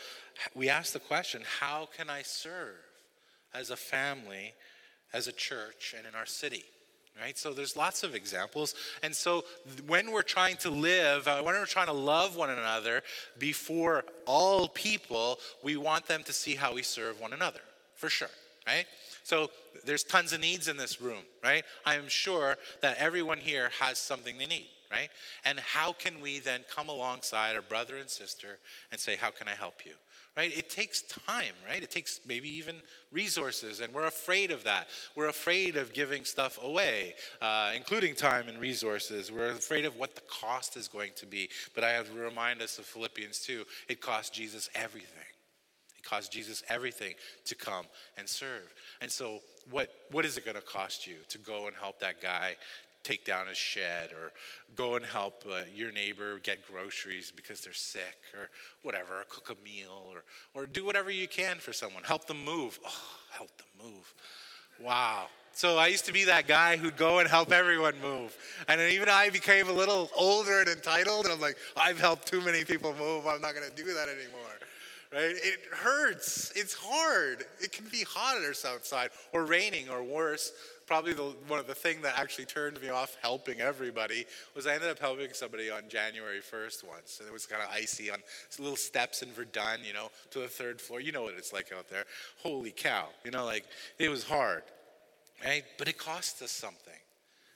[0.54, 2.76] we ask the question how can I serve
[3.54, 4.54] as a family,
[5.12, 6.64] as a church, and in our city?
[7.20, 7.36] Right?
[7.36, 8.74] So there's lots of examples.
[9.02, 9.44] And so
[9.86, 13.02] when we're trying to live, uh, when we're trying to love one another
[13.38, 17.60] before all people, we want them to see how we serve one another
[18.02, 18.28] for sure,
[18.66, 18.84] right?
[19.22, 19.48] So
[19.86, 21.62] there's tons of needs in this room, right?
[21.86, 25.08] I am sure that everyone here has something they need, right?
[25.44, 28.58] And how can we then come alongside our brother and sister
[28.90, 29.92] and say, How can I help you?
[30.36, 30.50] Right?
[30.56, 31.80] It takes time, right?
[31.80, 32.76] It takes maybe even
[33.12, 34.88] resources, and we're afraid of that.
[35.14, 39.30] We're afraid of giving stuff away, uh, including time and resources.
[39.30, 41.50] We're afraid of what the cost is going to be.
[41.72, 45.31] But I have to remind us of Philippians 2 it cost Jesus everything
[46.02, 47.14] It cost Jesus everything
[47.46, 47.86] to come
[48.16, 48.72] and serve.
[49.00, 52.20] And so, what, what is it going to cost you to go and help that
[52.20, 52.56] guy
[53.04, 54.32] take down his shed or
[54.76, 58.48] go and help uh, your neighbor get groceries because they're sick or
[58.82, 62.02] whatever, or cook a meal or, or do whatever you can for someone.
[62.04, 62.78] Help them move.
[62.86, 64.14] Oh, help them move.
[64.80, 65.26] Wow.
[65.54, 68.36] So I used to be that guy who'd go and help everyone move.
[68.68, 72.26] And then even I became a little older and entitled, and I'm like, I've helped
[72.26, 73.26] too many people move.
[73.26, 74.51] I'm not going to do that anymore.
[75.12, 75.34] Right?
[75.36, 76.52] It hurts.
[76.56, 77.44] It's hard.
[77.60, 80.52] It can be hot outside or raining or worse.
[80.86, 84.24] Probably the, one of the things that actually turned me off helping everybody
[84.56, 87.18] was I ended up helping somebody on January 1st once.
[87.20, 88.18] And it was kind of icy on
[88.58, 91.00] little steps in Verdun, you know, to the third floor.
[91.00, 92.04] You know what it's like out there.
[92.42, 93.08] Holy cow.
[93.24, 93.66] You know, like
[93.98, 94.62] it was hard
[95.44, 95.64] right?
[95.78, 96.92] But it costs us something.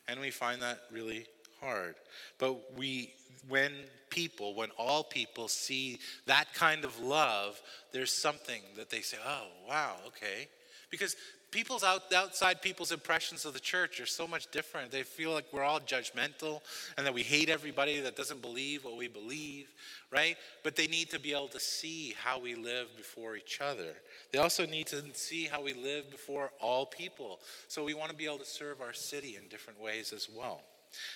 [0.09, 1.27] And we find that really
[1.67, 1.95] hard.
[2.39, 3.13] But we,
[3.49, 3.73] when
[4.11, 7.61] people, when all people see that kind of love,
[7.93, 10.49] there's something that they say, oh, wow, okay.
[10.91, 11.17] Because
[11.51, 14.91] people's out, outside people's impressions of the church are so much different.
[14.91, 16.61] They feel like we're all judgmental
[16.97, 19.67] and that we hate everybody that doesn't believe what we believe,
[20.11, 20.37] right?
[20.63, 23.95] But they need to be able to see how we live before each other.
[24.33, 27.41] They also need to see how we live before all people.
[27.69, 30.61] So we want to be able to serve our city in different ways as well.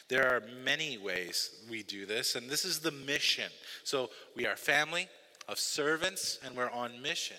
[0.09, 3.51] There are many ways we do this, and this is the mission.
[3.85, 5.09] So we are family
[5.49, 7.37] of servants, and we're on mission.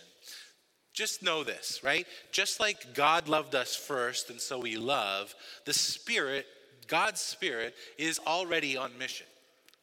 [0.93, 2.06] Just know this, right?
[2.32, 5.34] Just like God loved us first, and so we love,
[5.65, 6.45] the Spirit,
[6.88, 9.27] God's Spirit, is already on mission.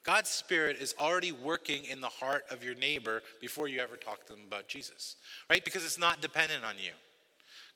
[0.05, 4.27] God's Spirit is already working in the heart of your neighbor before you ever talk
[4.27, 5.17] to them about Jesus,
[5.51, 5.65] right?
[5.65, 6.93] Because it's not dependent on you.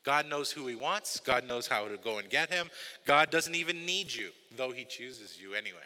[0.04, 2.70] God knows who He wants, God knows how to go and get Him.
[3.06, 5.78] God doesn't even need you, though He chooses you anyway,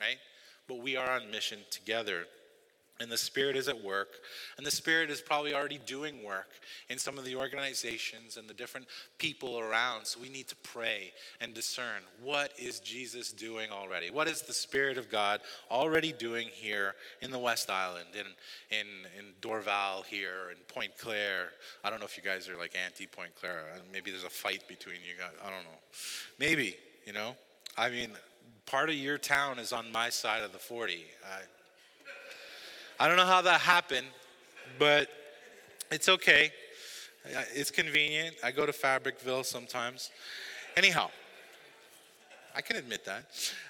[0.00, 0.18] right?
[0.68, 2.26] But we are on mission together
[3.02, 4.08] and the Spirit is at work.
[4.56, 6.48] And the Spirit is probably already doing work
[6.88, 8.86] in some of the organizations and the different
[9.18, 10.06] people around.
[10.06, 14.10] So we need to pray and discern what is Jesus doing already?
[14.10, 18.26] What is the Spirit of God already doing here in the West Island, in,
[18.78, 18.86] in,
[19.18, 21.48] in Dorval here, in Pointe-Claire?
[21.84, 23.64] I don't know if you guys are like anti Pointe-Claire.
[23.74, 25.32] Uh, maybe there's a fight between you guys.
[25.44, 25.78] I don't know.
[26.38, 27.34] Maybe, you know?
[27.76, 28.10] I mean,
[28.66, 31.04] part of your town is on my side of the 40.
[31.24, 31.40] I
[33.08, 34.06] don't know how that happened,
[34.78, 35.08] but
[35.90, 36.52] it's okay.
[37.54, 38.36] It's convenient.
[38.42, 40.10] I go to Fabricville sometimes.
[40.76, 41.10] Anyhow,
[42.54, 43.24] I can admit that.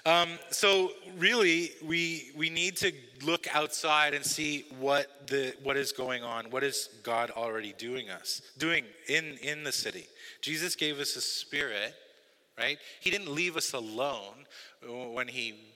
[0.05, 2.91] Um, so really, we we need to
[3.23, 6.49] look outside and see what the what is going on.
[6.49, 10.05] What is God already doing us doing in in the city?
[10.41, 11.93] Jesus gave us a spirit,
[12.57, 12.77] right?
[12.99, 14.45] He didn't leave us alone
[15.13, 15.72] when he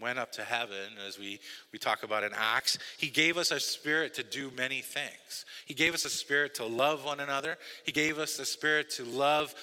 [0.00, 1.40] went up to heaven, as we,
[1.72, 5.44] we talk about in Acts, he gave us a spirit to do many things.
[5.64, 7.56] He gave us a spirit to love one another.
[7.84, 9.54] He gave us a spirit to love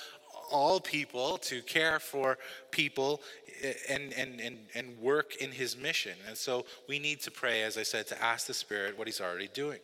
[0.52, 2.38] all people, to care for
[2.72, 3.22] people,
[3.90, 6.14] and, and, and, and work in his mission.
[6.28, 9.22] And so we need to pray, as I said, to ask the Spirit what he's
[9.22, 9.80] already doing.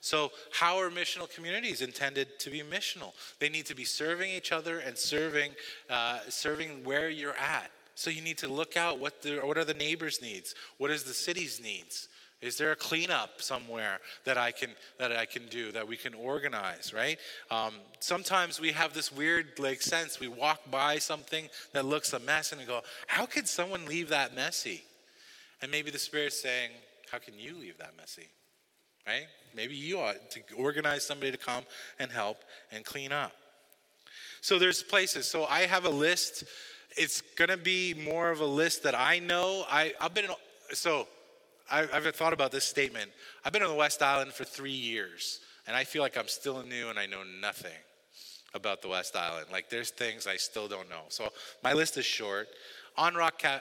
[0.00, 3.12] So, how are missional communities intended to be missional?
[3.38, 5.52] They need to be serving each other and serving,
[5.88, 7.70] uh, serving where you're at.
[7.94, 10.54] So you need to look out what the, what are the neighbors' needs?
[10.78, 12.08] What is the city's needs?
[12.40, 16.14] Is there a cleanup somewhere that I can that I can do that we can
[16.14, 16.94] organize?
[16.94, 17.18] Right.
[17.50, 20.18] Um, sometimes we have this weird like sense.
[20.18, 24.08] We walk by something that looks a mess and we go, "How could someone leave
[24.08, 24.82] that messy?"
[25.60, 26.70] And maybe the Spirit's saying,
[27.12, 28.28] "How can you leave that messy?"
[29.06, 29.26] Right.
[29.54, 31.64] Maybe you ought to organize somebody to come
[31.98, 32.38] and help
[32.72, 33.32] and clean up.
[34.40, 35.26] So there's places.
[35.26, 36.44] So I have a list
[36.96, 39.64] it's to be more of a list that I know.
[39.68, 40.26] I, I've been,
[40.72, 41.06] so
[41.70, 43.10] I, I've thought about this statement.
[43.44, 46.62] I've been on the West Island for three years, and I feel like I'm still
[46.62, 47.70] new and I know nothing
[48.54, 49.46] about the West Island.
[49.52, 51.02] Like there's things I still don't know.
[51.08, 51.28] So
[51.62, 52.48] my list is short.
[52.96, 53.60] On Rock, uh,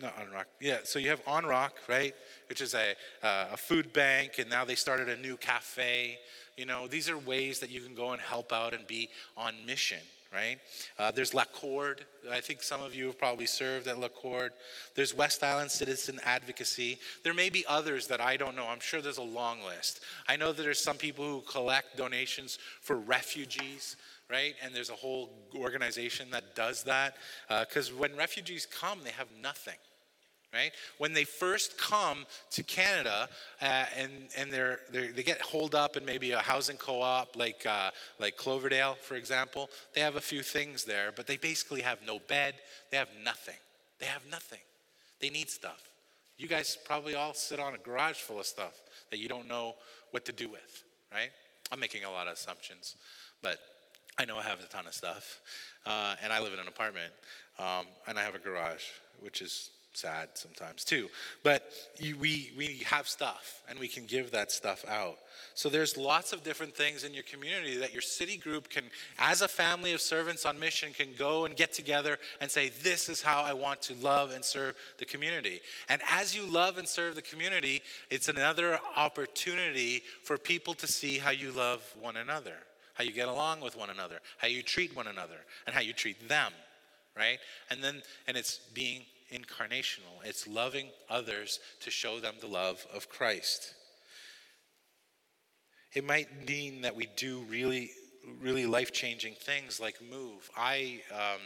[0.00, 0.78] not On Rock, yeah.
[0.84, 2.14] So you have On Rock, right,
[2.48, 6.18] which is a uh, a food bank, and now they started a new cafe.
[6.56, 9.54] You know, these are ways that you can go and help out and be on
[9.66, 10.00] mission
[10.32, 10.58] right?
[10.98, 12.04] Uh, there's La Corde.
[12.30, 14.52] I think some of you have probably served at La Corde.
[14.94, 16.98] There's West Island Citizen Advocacy.
[17.24, 18.66] There may be others that I don't know.
[18.66, 20.00] I'm sure there's a long list.
[20.28, 23.96] I know that there's some people who collect donations for refugees,
[24.30, 24.54] right?
[24.62, 27.16] And there's a whole organization that does that.
[27.48, 29.78] Because uh, when refugees come, they have nothing
[30.52, 30.72] right?
[30.98, 33.28] When they first come to Canada
[33.60, 37.36] uh, and, and they're, they're, they get holed up in maybe a housing co op
[37.36, 41.82] like, uh, like Cloverdale, for example, they have a few things there, but they basically
[41.82, 42.54] have no bed.
[42.90, 43.58] They have nothing.
[43.98, 44.60] They have nothing.
[45.20, 45.82] They need stuff.
[46.38, 48.80] You guys probably all sit on a garage full of stuff
[49.10, 49.74] that you don't know
[50.12, 51.30] what to do with, right?
[51.72, 52.94] I'm making a lot of assumptions,
[53.42, 53.58] but
[54.18, 55.40] I know I have a ton of stuff.
[55.84, 57.12] Uh, and I live in an apartment,
[57.58, 58.84] um, and I have a garage,
[59.20, 61.08] which is sad sometimes too.
[61.42, 61.70] But
[62.00, 65.18] we, we have stuff, and we can give that stuff out.
[65.54, 68.84] So there's lots of different things in your community that your city group can,
[69.18, 73.08] as a family of servants on mission, can go and get together and say, This
[73.08, 75.60] is how I want to love and serve the community.
[75.88, 81.18] And as you love and serve the community, it's another opportunity for people to see
[81.18, 82.54] how you love one another,
[82.94, 85.92] how you get along with one another, how you treat one another, and how you
[85.92, 86.52] treat them,
[87.16, 87.38] right?
[87.70, 89.02] And then, and it's being
[89.32, 93.74] incarnational, it's loving others to show them the love of Christ.
[95.94, 97.90] It might mean that we do really,
[98.40, 100.50] really life changing things like move.
[100.56, 101.40] I, um,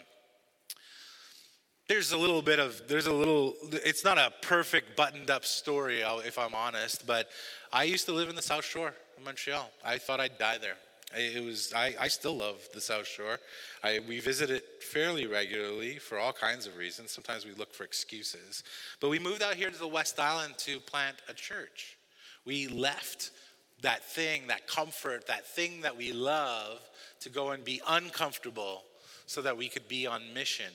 [1.89, 6.01] there's a little bit of, there's a little, it's not a perfect buttoned up story,
[6.01, 7.29] if I'm honest, but
[7.73, 9.71] I used to live in the South Shore of Montreal.
[9.85, 10.77] I thought I'd die there.
[11.15, 13.39] It was I, I still love the South Shore.
[13.83, 17.11] I, we visit it fairly regularly for all kinds of reasons.
[17.11, 18.63] Sometimes we look for excuses.
[19.01, 21.97] But we moved out here to the West Island to plant a church.
[22.45, 23.31] We left
[23.83, 26.81] that thing, that comfort, that thing that we love
[27.21, 28.85] to go and be uncomfortable
[29.27, 30.73] so that we could be on mission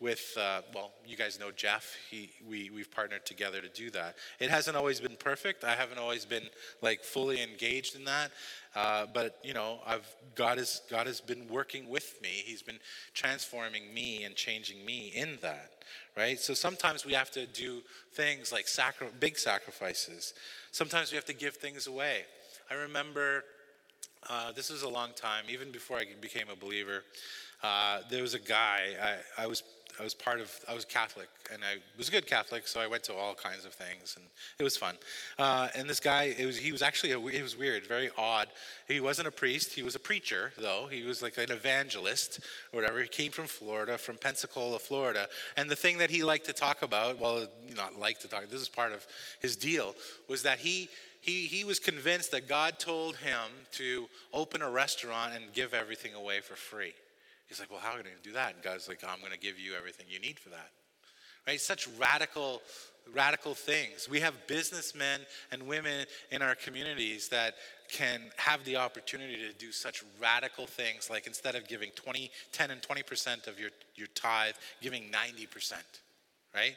[0.00, 1.94] with, uh, well, you guys know Jeff.
[2.10, 4.16] He, we, we've partnered together to do that.
[4.38, 5.62] It hasn't always been perfect.
[5.62, 6.44] I haven't always been
[6.80, 8.30] like fully engaged in that.
[8.74, 12.28] Uh, but you know, I've, God, has, God has been working with me.
[12.28, 12.78] He's been
[13.12, 15.70] transforming me and changing me in that,
[16.16, 16.40] right?
[16.40, 17.82] So sometimes we have to do
[18.14, 20.32] things like sacri- big sacrifices.
[20.72, 22.22] Sometimes we have to give things away.
[22.70, 23.44] I remember
[24.28, 27.02] uh, this was a long time, even before I became a believer.
[27.62, 29.62] Uh, there was a guy, I, I was
[29.98, 32.86] I was part of, I was Catholic, and I was a good Catholic, so I
[32.86, 34.24] went to all kinds of things, and
[34.58, 34.96] it was fun.
[35.38, 38.48] Uh, and this guy, was, he was actually, a, it was weird, very odd.
[38.88, 40.86] He wasn't a priest, he was a preacher, though.
[40.90, 42.40] He was like an evangelist
[42.72, 43.00] or whatever.
[43.00, 45.28] He came from Florida, from Pensacola, Florida.
[45.56, 48.60] And the thing that he liked to talk about, well, not like to talk, this
[48.60, 49.06] is part of
[49.40, 49.94] his deal,
[50.28, 50.88] was that he,
[51.20, 56.14] he, he was convinced that God told him to open a restaurant and give everything
[56.14, 56.94] away for free.
[57.50, 58.54] He's like, well, how are you going to do that?
[58.54, 60.70] And God's like, I'm going to give you everything you need for that.
[61.48, 61.60] Right?
[61.60, 62.62] Such radical,
[63.12, 64.08] radical things.
[64.08, 67.54] We have businessmen and women in our communities that
[67.90, 72.70] can have the opportunity to do such radical things, like instead of giving 20, 10
[72.70, 75.72] and 20% of your, your tithe, giving 90%,
[76.54, 76.76] right?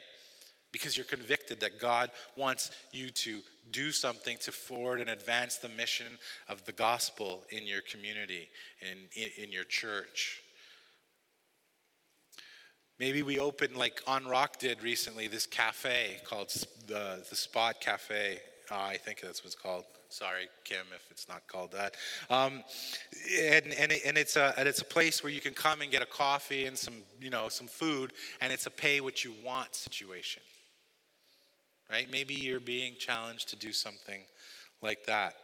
[0.72, 5.68] Because you're convicted that God wants you to do something to forward and advance the
[5.68, 6.18] mission
[6.48, 8.48] of the gospel in your community,
[8.80, 10.40] in, in, in your church.
[13.00, 16.50] Maybe we open, like On Rock did recently, this cafe called
[16.86, 18.38] the, the Spot Cafe.
[18.70, 19.84] Uh, I think that's what it's called.
[20.10, 21.96] Sorry, Kim, if it's not called that.
[22.30, 22.62] Um,
[23.36, 25.90] and and, it, and it's a and it's a place where you can come and
[25.90, 29.34] get a coffee and some you know some food, and it's a pay what you
[29.44, 30.42] want situation.
[31.90, 32.08] Right?
[32.12, 34.20] Maybe you're being challenged to do something
[34.82, 35.34] like that.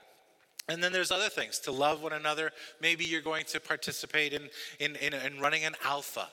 [0.68, 2.52] And then there's other things to love one another.
[2.80, 4.48] Maybe you're going to participate in
[4.78, 6.28] in, in, in running an alpha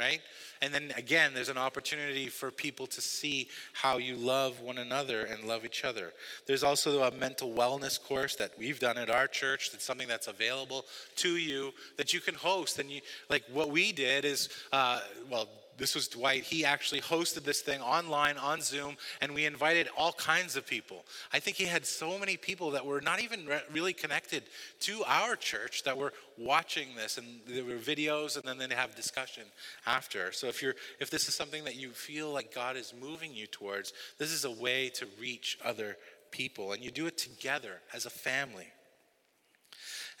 [0.00, 0.20] right?
[0.62, 5.24] And then again, there's an opportunity for people to see how you love one another
[5.24, 6.12] and love each other.
[6.46, 9.70] There's also a mental wellness course that we've done at our church.
[9.70, 10.86] That's something that's available
[11.16, 12.78] to you that you can host.
[12.78, 15.48] And you, like what we did is, uh, well,
[15.78, 16.44] this was Dwight.
[16.44, 21.04] He actually hosted this thing online on Zoom, and we invited all kinds of people.
[21.32, 24.44] I think he had so many people that were not even re- really connected
[24.80, 28.94] to our church that were watching this, and there were videos, and then they have
[28.94, 29.44] discussion
[29.86, 30.32] after.
[30.32, 33.46] So if you're if this is something that you feel like God is moving you
[33.46, 35.96] towards, this is a way to reach other
[36.30, 38.66] people, and you do it together as a family.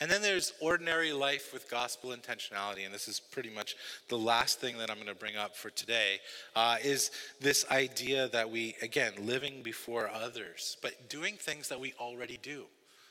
[0.00, 3.76] And then there's ordinary life with gospel intentionality, and this is pretty much
[4.08, 6.20] the last thing that I'm going to bring up for today,
[6.56, 11.92] uh, is this idea that we, again, living before others, but doing things that we
[12.00, 12.64] already do.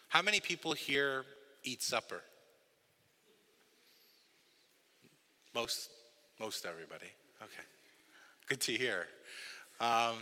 [0.08, 1.26] How many people here
[1.64, 2.24] eat supper?
[5.54, 5.92] Most,
[6.40, 7.12] most everybody.
[7.44, 7.64] Okay,
[8.48, 9.06] good to hear.
[9.80, 10.16] Um,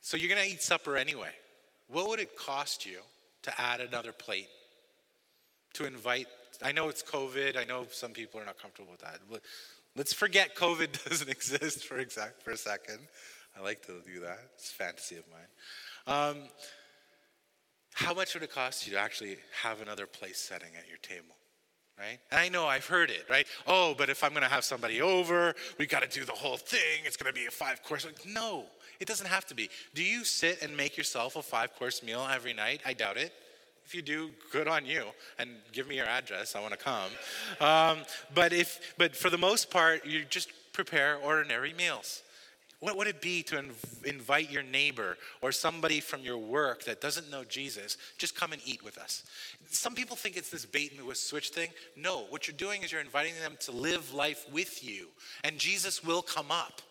[0.00, 1.30] so you're going to eat supper anyway.
[1.86, 2.98] What would it cost you
[3.42, 4.48] to add another plate
[5.74, 6.26] to invite.
[6.62, 7.56] I know it's COVID.
[7.56, 9.18] I know some people are not comfortable with that.
[9.96, 12.98] Let's forget COVID doesn't exist for exact for a second.
[13.56, 14.38] I like to do that.
[14.54, 16.26] It's fantasy of mine.
[16.32, 16.48] Um,
[17.94, 21.34] how much would it cost you to actually have another place setting at your table?
[21.98, 22.18] Right?
[22.30, 23.46] And I know I've heard it, right?
[23.66, 26.56] Oh, but if I'm going to have somebody over, we got to do the whole
[26.56, 27.04] thing.
[27.04, 28.06] It's going to be a five course.
[28.26, 28.64] No,
[28.98, 29.68] it doesn't have to be.
[29.94, 32.80] Do you sit and make yourself a five course meal every night?
[32.86, 33.32] I doubt it.
[33.84, 35.04] If you do, good on you,
[35.38, 36.54] and give me your address.
[36.56, 37.10] I want to come.
[37.60, 37.98] Um,
[38.34, 42.22] but if, but for the most part, you just prepare ordinary meals.
[42.80, 47.00] What would it be to inv- invite your neighbor or somebody from your work that
[47.00, 49.22] doesn't know Jesus, just come and eat with us?
[49.70, 51.68] Some people think it's this bait and switch thing.
[51.96, 55.06] No, what you're doing is you're inviting them to live life with you,
[55.44, 56.82] and Jesus will come up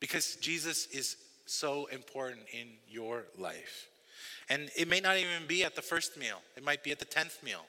[0.00, 1.16] because Jesus is
[1.46, 3.88] so important in your life.
[4.50, 7.04] And it may not even be at the first meal, it might be at the
[7.04, 7.64] 10th meal.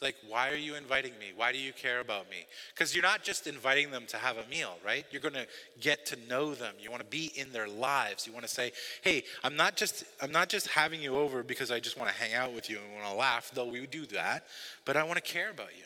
[0.00, 1.32] It's like, why are you inviting me?
[1.36, 2.46] Why do you care about me?
[2.72, 5.04] Because you're not just inviting them to have a meal, right?
[5.10, 5.46] You're going to
[5.78, 6.74] get to know them.
[6.80, 8.26] You want to be in their lives.
[8.26, 8.72] You want to say,
[9.02, 12.16] hey, I'm not just I'm not just having you over because I just want to
[12.16, 14.44] hang out with you and want to laugh, though we do that,
[14.86, 15.84] but I want to care about you.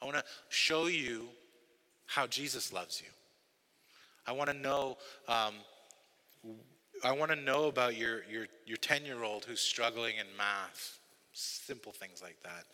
[0.00, 1.26] I want to show you
[2.06, 3.10] how Jesus loves you.
[4.26, 4.96] I want to know.
[5.28, 5.54] Um,
[7.04, 10.98] I want to know about your your your ten year old who's struggling in math
[11.34, 12.64] simple things like that.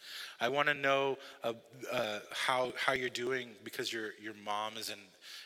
[0.40, 1.54] I want to know uh,
[1.90, 4.98] uh, how, how you're doing because your, your mom is in,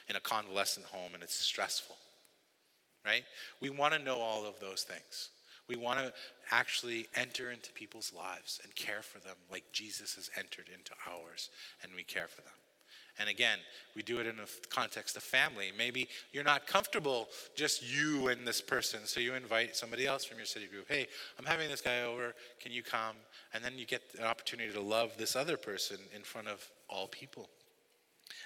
[0.08, 1.96] in a convalescent home and it's stressful,
[3.06, 3.24] right?
[3.60, 5.30] We want to know all of those things.
[5.68, 6.12] We want to
[6.50, 11.48] actually enter into people's lives and care for them like Jesus has entered into ours
[11.82, 12.52] and we care for them.
[13.18, 13.58] And again,
[13.94, 15.70] we do it in the context of family.
[15.76, 20.38] Maybe you're not comfortable just you and this person, so you invite somebody else from
[20.38, 20.86] your city group.
[20.88, 21.06] Hey,
[21.38, 22.34] I'm having this guy over.
[22.60, 23.16] Can you come?
[23.52, 27.06] And then you get an opportunity to love this other person in front of all
[27.06, 27.48] people.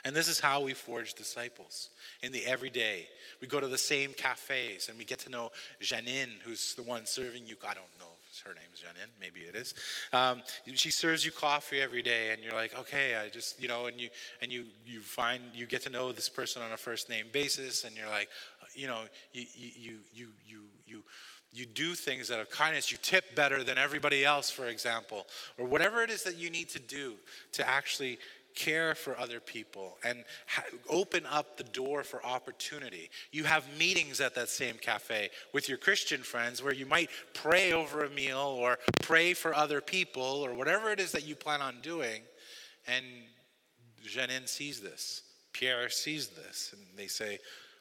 [0.04, 1.88] And this is how we forge disciples
[2.22, 3.08] in the everyday.
[3.40, 5.50] We go to the same cafes and we get to know
[5.82, 7.56] Janine, who's the one serving you.
[7.66, 9.74] I don't know her name is Janine, maybe it is.
[10.12, 10.42] Um,
[10.74, 14.00] she serves you coffee every day, and you're like, okay, I just, you know, and
[14.00, 14.08] you
[14.42, 17.84] and you you find you get to know this person on a first name basis,
[17.84, 18.28] and you're like,
[18.74, 21.02] you know, you you you you you
[21.52, 22.92] you do things out of kindness.
[22.92, 25.26] You tip better than everybody else, for example,
[25.58, 27.14] or whatever it is that you need to do
[27.52, 28.18] to actually
[28.54, 30.24] care for other people and
[30.88, 33.10] open up the door for opportunity.
[33.30, 37.72] You have meetings at that same cafe with your Christian friends where you might pray
[37.72, 41.60] over a meal or pray for other people or whatever it is that you plan
[41.60, 42.22] on doing.
[42.86, 43.04] And
[44.06, 45.22] Janine sees this,
[45.52, 47.38] Pierre sees this, and they say,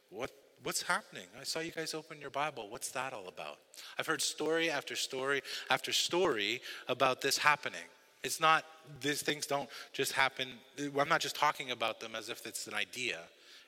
[0.09, 0.31] What
[0.63, 1.27] what's happening?
[1.39, 2.67] I saw you guys open your Bible.
[2.69, 3.59] What's that all about?
[3.97, 7.85] I've heard story after story after story about this happening.
[8.23, 8.65] It's not,
[9.01, 10.47] these things don't just happen.
[10.79, 13.19] I'm not just talking about them as if it's an idea,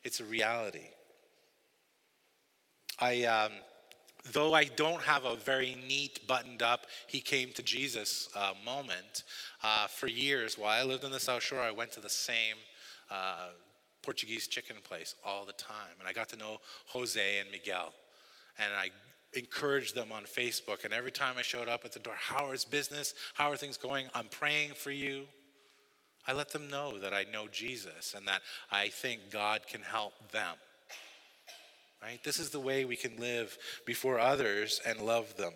[0.04, 0.88] it's a reality.
[3.00, 3.52] I, um,
[4.34, 9.24] though I don't have a very neat, buttoned up, he came to Jesus uh, moment,
[9.64, 12.56] uh, for years while I lived in the South Shore, I went to the same
[13.10, 13.50] uh,
[14.02, 15.96] Portuguese chicken place all the time.
[16.00, 17.94] And I got to know Jose and Miguel.
[18.58, 18.90] And I
[19.34, 20.86] encourage them on Facebook.
[20.86, 23.14] And every time I showed up at the door, how is business?
[23.34, 24.08] How are things going?
[24.14, 25.26] I'm praying for you.
[26.28, 30.14] I let them know that I know Jesus and that I think God can help
[30.32, 30.56] them.
[32.02, 32.24] Right?
[32.24, 35.54] This is the way we can live before others and love them.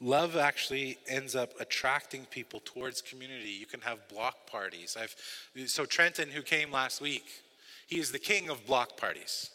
[0.00, 3.48] Love actually ends up attracting people towards community.
[3.48, 4.96] You can have block parties.
[5.00, 5.16] I've,
[5.68, 7.24] so Trenton, who came last week,
[7.86, 9.50] he is the king of block parties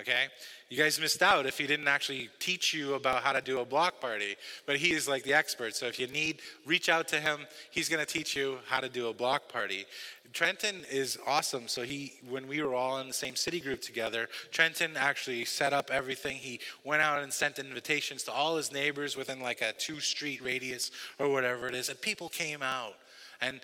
[0.00, 0.26] okay?
[0.68, 3.64] You guys missed out if he didn't actually teach you about how to do a
[3.64, 4.36] block party,
[4.66, 5.76] but he is like the expert.
[5.76, 7.46] So if you need, reach out to him.
[7.70, 9.86] He's going to teach you how to do a block party.
[10.32, 11.68] Trenton is awesome.
[11.68, 15.72] So he, when we were all in the same city group together, Trenton actually set
[15.72, 16.36] up everything.
[16.36, 20.42] He went out and sent invitations to all his neighbors within like a two street
[20.42, 22.94] radius or whatever it is, and people came out.
[23.40, 23.60] And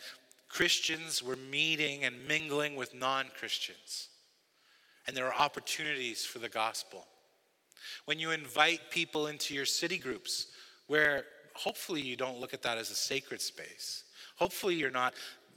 [0.49, 4.09] Christians were meeting and mingling with non Christians
[5.07, 7.07] and there are opportunities for the gospel.
[8.05, 10.49] When you invite people into your city groups,
[10.87, 11.25] where
[11.55, 14.05] hopefully you don't look at that as a sacred space,
[14.37, 15.15] hopefully you're not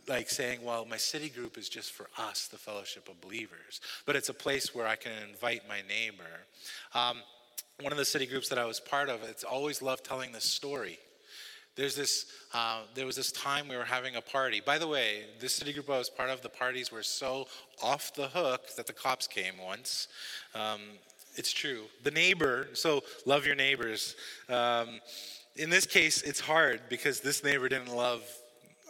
[0.08, 4.16] like saying, well, my city group is just for us, the fellowship of believers, but
[4.16, 6.24] it's a place where I can invite my neighbor.
[6.94, 7.18] Um,
[7.82, 10.46] one of the city groups that I was part of, it's always loved telling this
[10.46, 11.00] story.
[11.76, 14.62] There's this, uh, there was this time we were having a party.
[14.66, 17.48] By the way, this city group I was part of, the parties were so
[17.84, 20.08] off the hook that the cops came once.
[20.54, 20.80] Um,
[21.36, 21.84] it's true.
[22.04, 24.16] The neighbor, so love your neighbors.
[24.48, 25.02] Um,
[25.58, 28.24] in this case, it's hard because this neighbor didn't love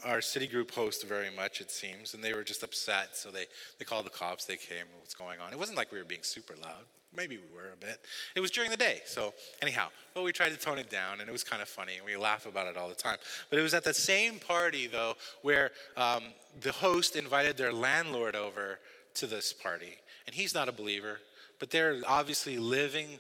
[0.03, 3.15] our city group host very much, it seems, and they were just upset.
[3.15, 3.45] So they,
[3.79, 5.51] they called the cops, they came, what's going on?
[5.51, 6.83] It wasn't like we were being super loud.
[7.15, 7.99] Maybe we were a bit.
[8.35, 9.01] It was during the day.
[9.05, 11.97] So, anyhow, well, we tried to tone it down, and it was kind of funny,
[11.97, 13.17] and we laugh about it all the time.
[13.49, 16.23] But it was at the same party, though, where um,
[16.61, 18.79] the host invited their landlord over
[19.15, 19.97] to this party.
[20.27, 21.19] and he's not a believer,
[21.59, 23.19] but they're obviously living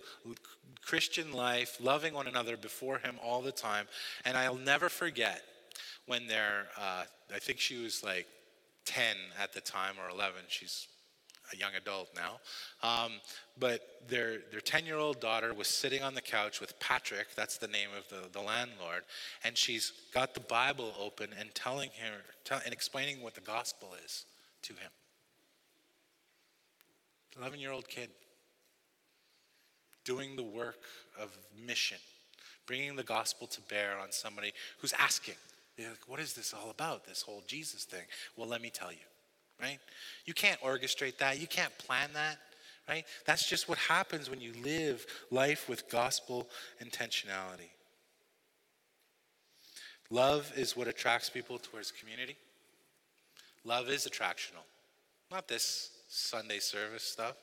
[0.85, 3.87] Christian life, loving one another before him all the time.
[4.23, 5.41] And I'll never forget
[6.05, 8.27] when they're, uh, I think she was like
[8.85, 10.41] 10 at the time or 11.
[10.47, 10.87] She's
[11.53, 12.39] a young adult now.
[12.87, 13.13] Um,
[13.59, 17.57] but their, their 10 year old daughter was sitting on the couch with Patrick, that's
[17.57, 19.03] the name of the, the landlord,
[19.43, 23.89] and she's got the Bible open and telling her tell, and explaining what the gospel
[24.03, 24.25] is
[24.63, 24.91] to him.
[27.37, 28.09] 11 year old kid
[30.03, 30.83] doing the work
[31.19, 31.35] of
[31.65, 31.97] mission,
[32.65, 35.35] bringing the gospel to bear on somebody who's asking,
[35.77, 38.03] like, What is this all about, this whole Jesus thing?
[38.37, 38.99] Well, let me tell you
[39.61, 39.79] right?
[40.25, 42.37] You can't orchestrate that, you can't plan that,
[42.87, 43.05] right?
[43.25, 46.49] That's just what happens when you live life with gospel
[46.83, 47.71] intentionality.
[50.09, 52.37] Love is what attracts people towards community.
[53.63, 54.65] Love is attractional,
[55.31, 57.35] not this Sunday service stuff.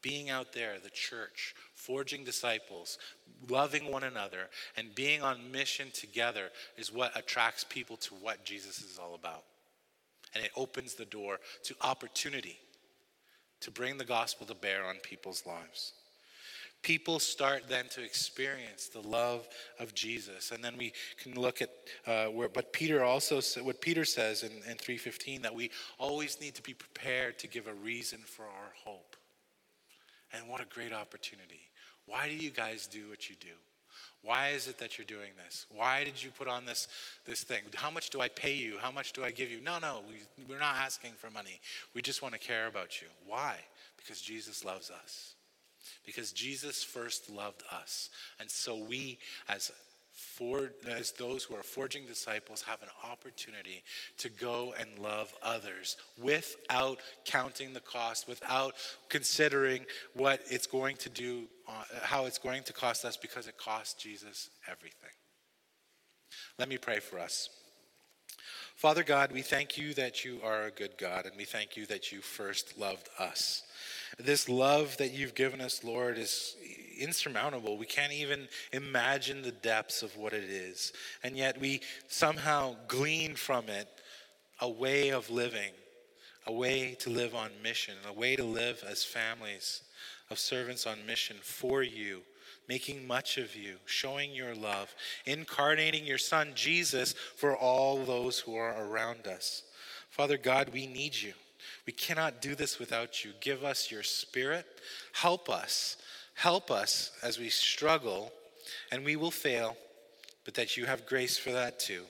[0.00, 2.98] Being out there, the church, forging disciples,
[3.48, 8.78] loving one another, and being on mission together is what attracts people to what Jesus
[8.80, 9.42] is all about
[10.38, 12.56] and it opens the door to opportunity
[13.60, 15.94] to bring the gospel to bear on people's lives.
[16.82, 19.48] People start then to experience the love
[19.80, 21.70] of Jesus, and then we can look at
[22.06, 22.48] uh, where.
[22.48, 26.62] But Peter also what Peter says in, in three fifteen that we always need to
[26.62, 29.16] be prepared to give a reason for our hope.
[30.32, 31.62] And what a great opportunity!
[32.06, 33.56] Why do you guys do what you do?
[34.22, 35.66] Why is it that you're doing this?
[35.74, 36.88] Why did you put on this,
[37.24, 37.62] this thing?
[37.74, 38.76] How much do I pay you?
[38.78, 39.60] How much do I give you?
[39.60, 41.60] No, no, we, we're not asking for money.
[41.94, 43.08] We just want to care about you.
[43.26, 43.56] Why?
[43.96, 45.34] Because Jesus loves us.
[46.04, 48.10] Because Jesus first loved us.
[48.40, 49.70] And so we, as
[50.18, 53.84] for, as those who are forging disciples have an opportunity
[54.16, 58.74] to go and love others without counting the cost, without
[59.08, 63.56] considering what it's going to do, uh, how it's going to cost us, because it
[63.56, 65.10] cost Jesus everything.
[66.58, 67.48] Let me pray for us.
[68.74, 71.86] Father God, we thank you that you are a good God, and we thank you
[71.86, 73.62] that you first loved us.
[74.18, 76.56] This love that you've given us, Lord, is
[76.98, 77.76] insurmountable.
[77.76, 80.92] We can't even imagine the depths of what it is.
[81.22, 83.88] And yet we somehow glean from it
[84.60, 85.72] a way of living,
[86.46, 89.82] a way to live on mission, a way to live as families
[90.30, 92.20] of servants on mission for you,
[92.68, 94.94] making much of you, showing your love,
[95.24, 99.62] incarnating your Son Jesus for all those who are around us.
[100.10, 101.32] Father God, we need you.
[101.86, 103.32] We cannot do this without you.
[103.40, 104.66] Give us your spirit.
[105.12, 105.96] Help us
[106.38, 108.30] Help us as we struggle,
[108.92, 109.76] and we will fail,
[110.44, 112.04] but that you have grace for that too.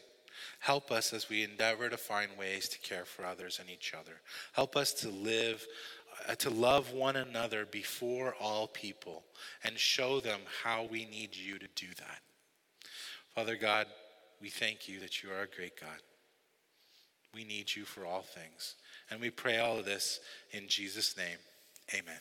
[0.60, 4.20] Help us as we endeavor to find ways to care for others and each other.
[4.52, 5.66] Help us to live,
[6.28, 9.24] uh, to love one another before all people
[9.64, 12.20] and show them how we need you to do that.
[13.34, 13.86] Father God,
[14.42, 16.02] we thank you that you are a great God.
[17.34, 18.74] We need you for all things.
[19.10, 20.20] And we pray all of this
[20.50, 21.38] in Jesus' name.
[21.94, 22.20] Amen.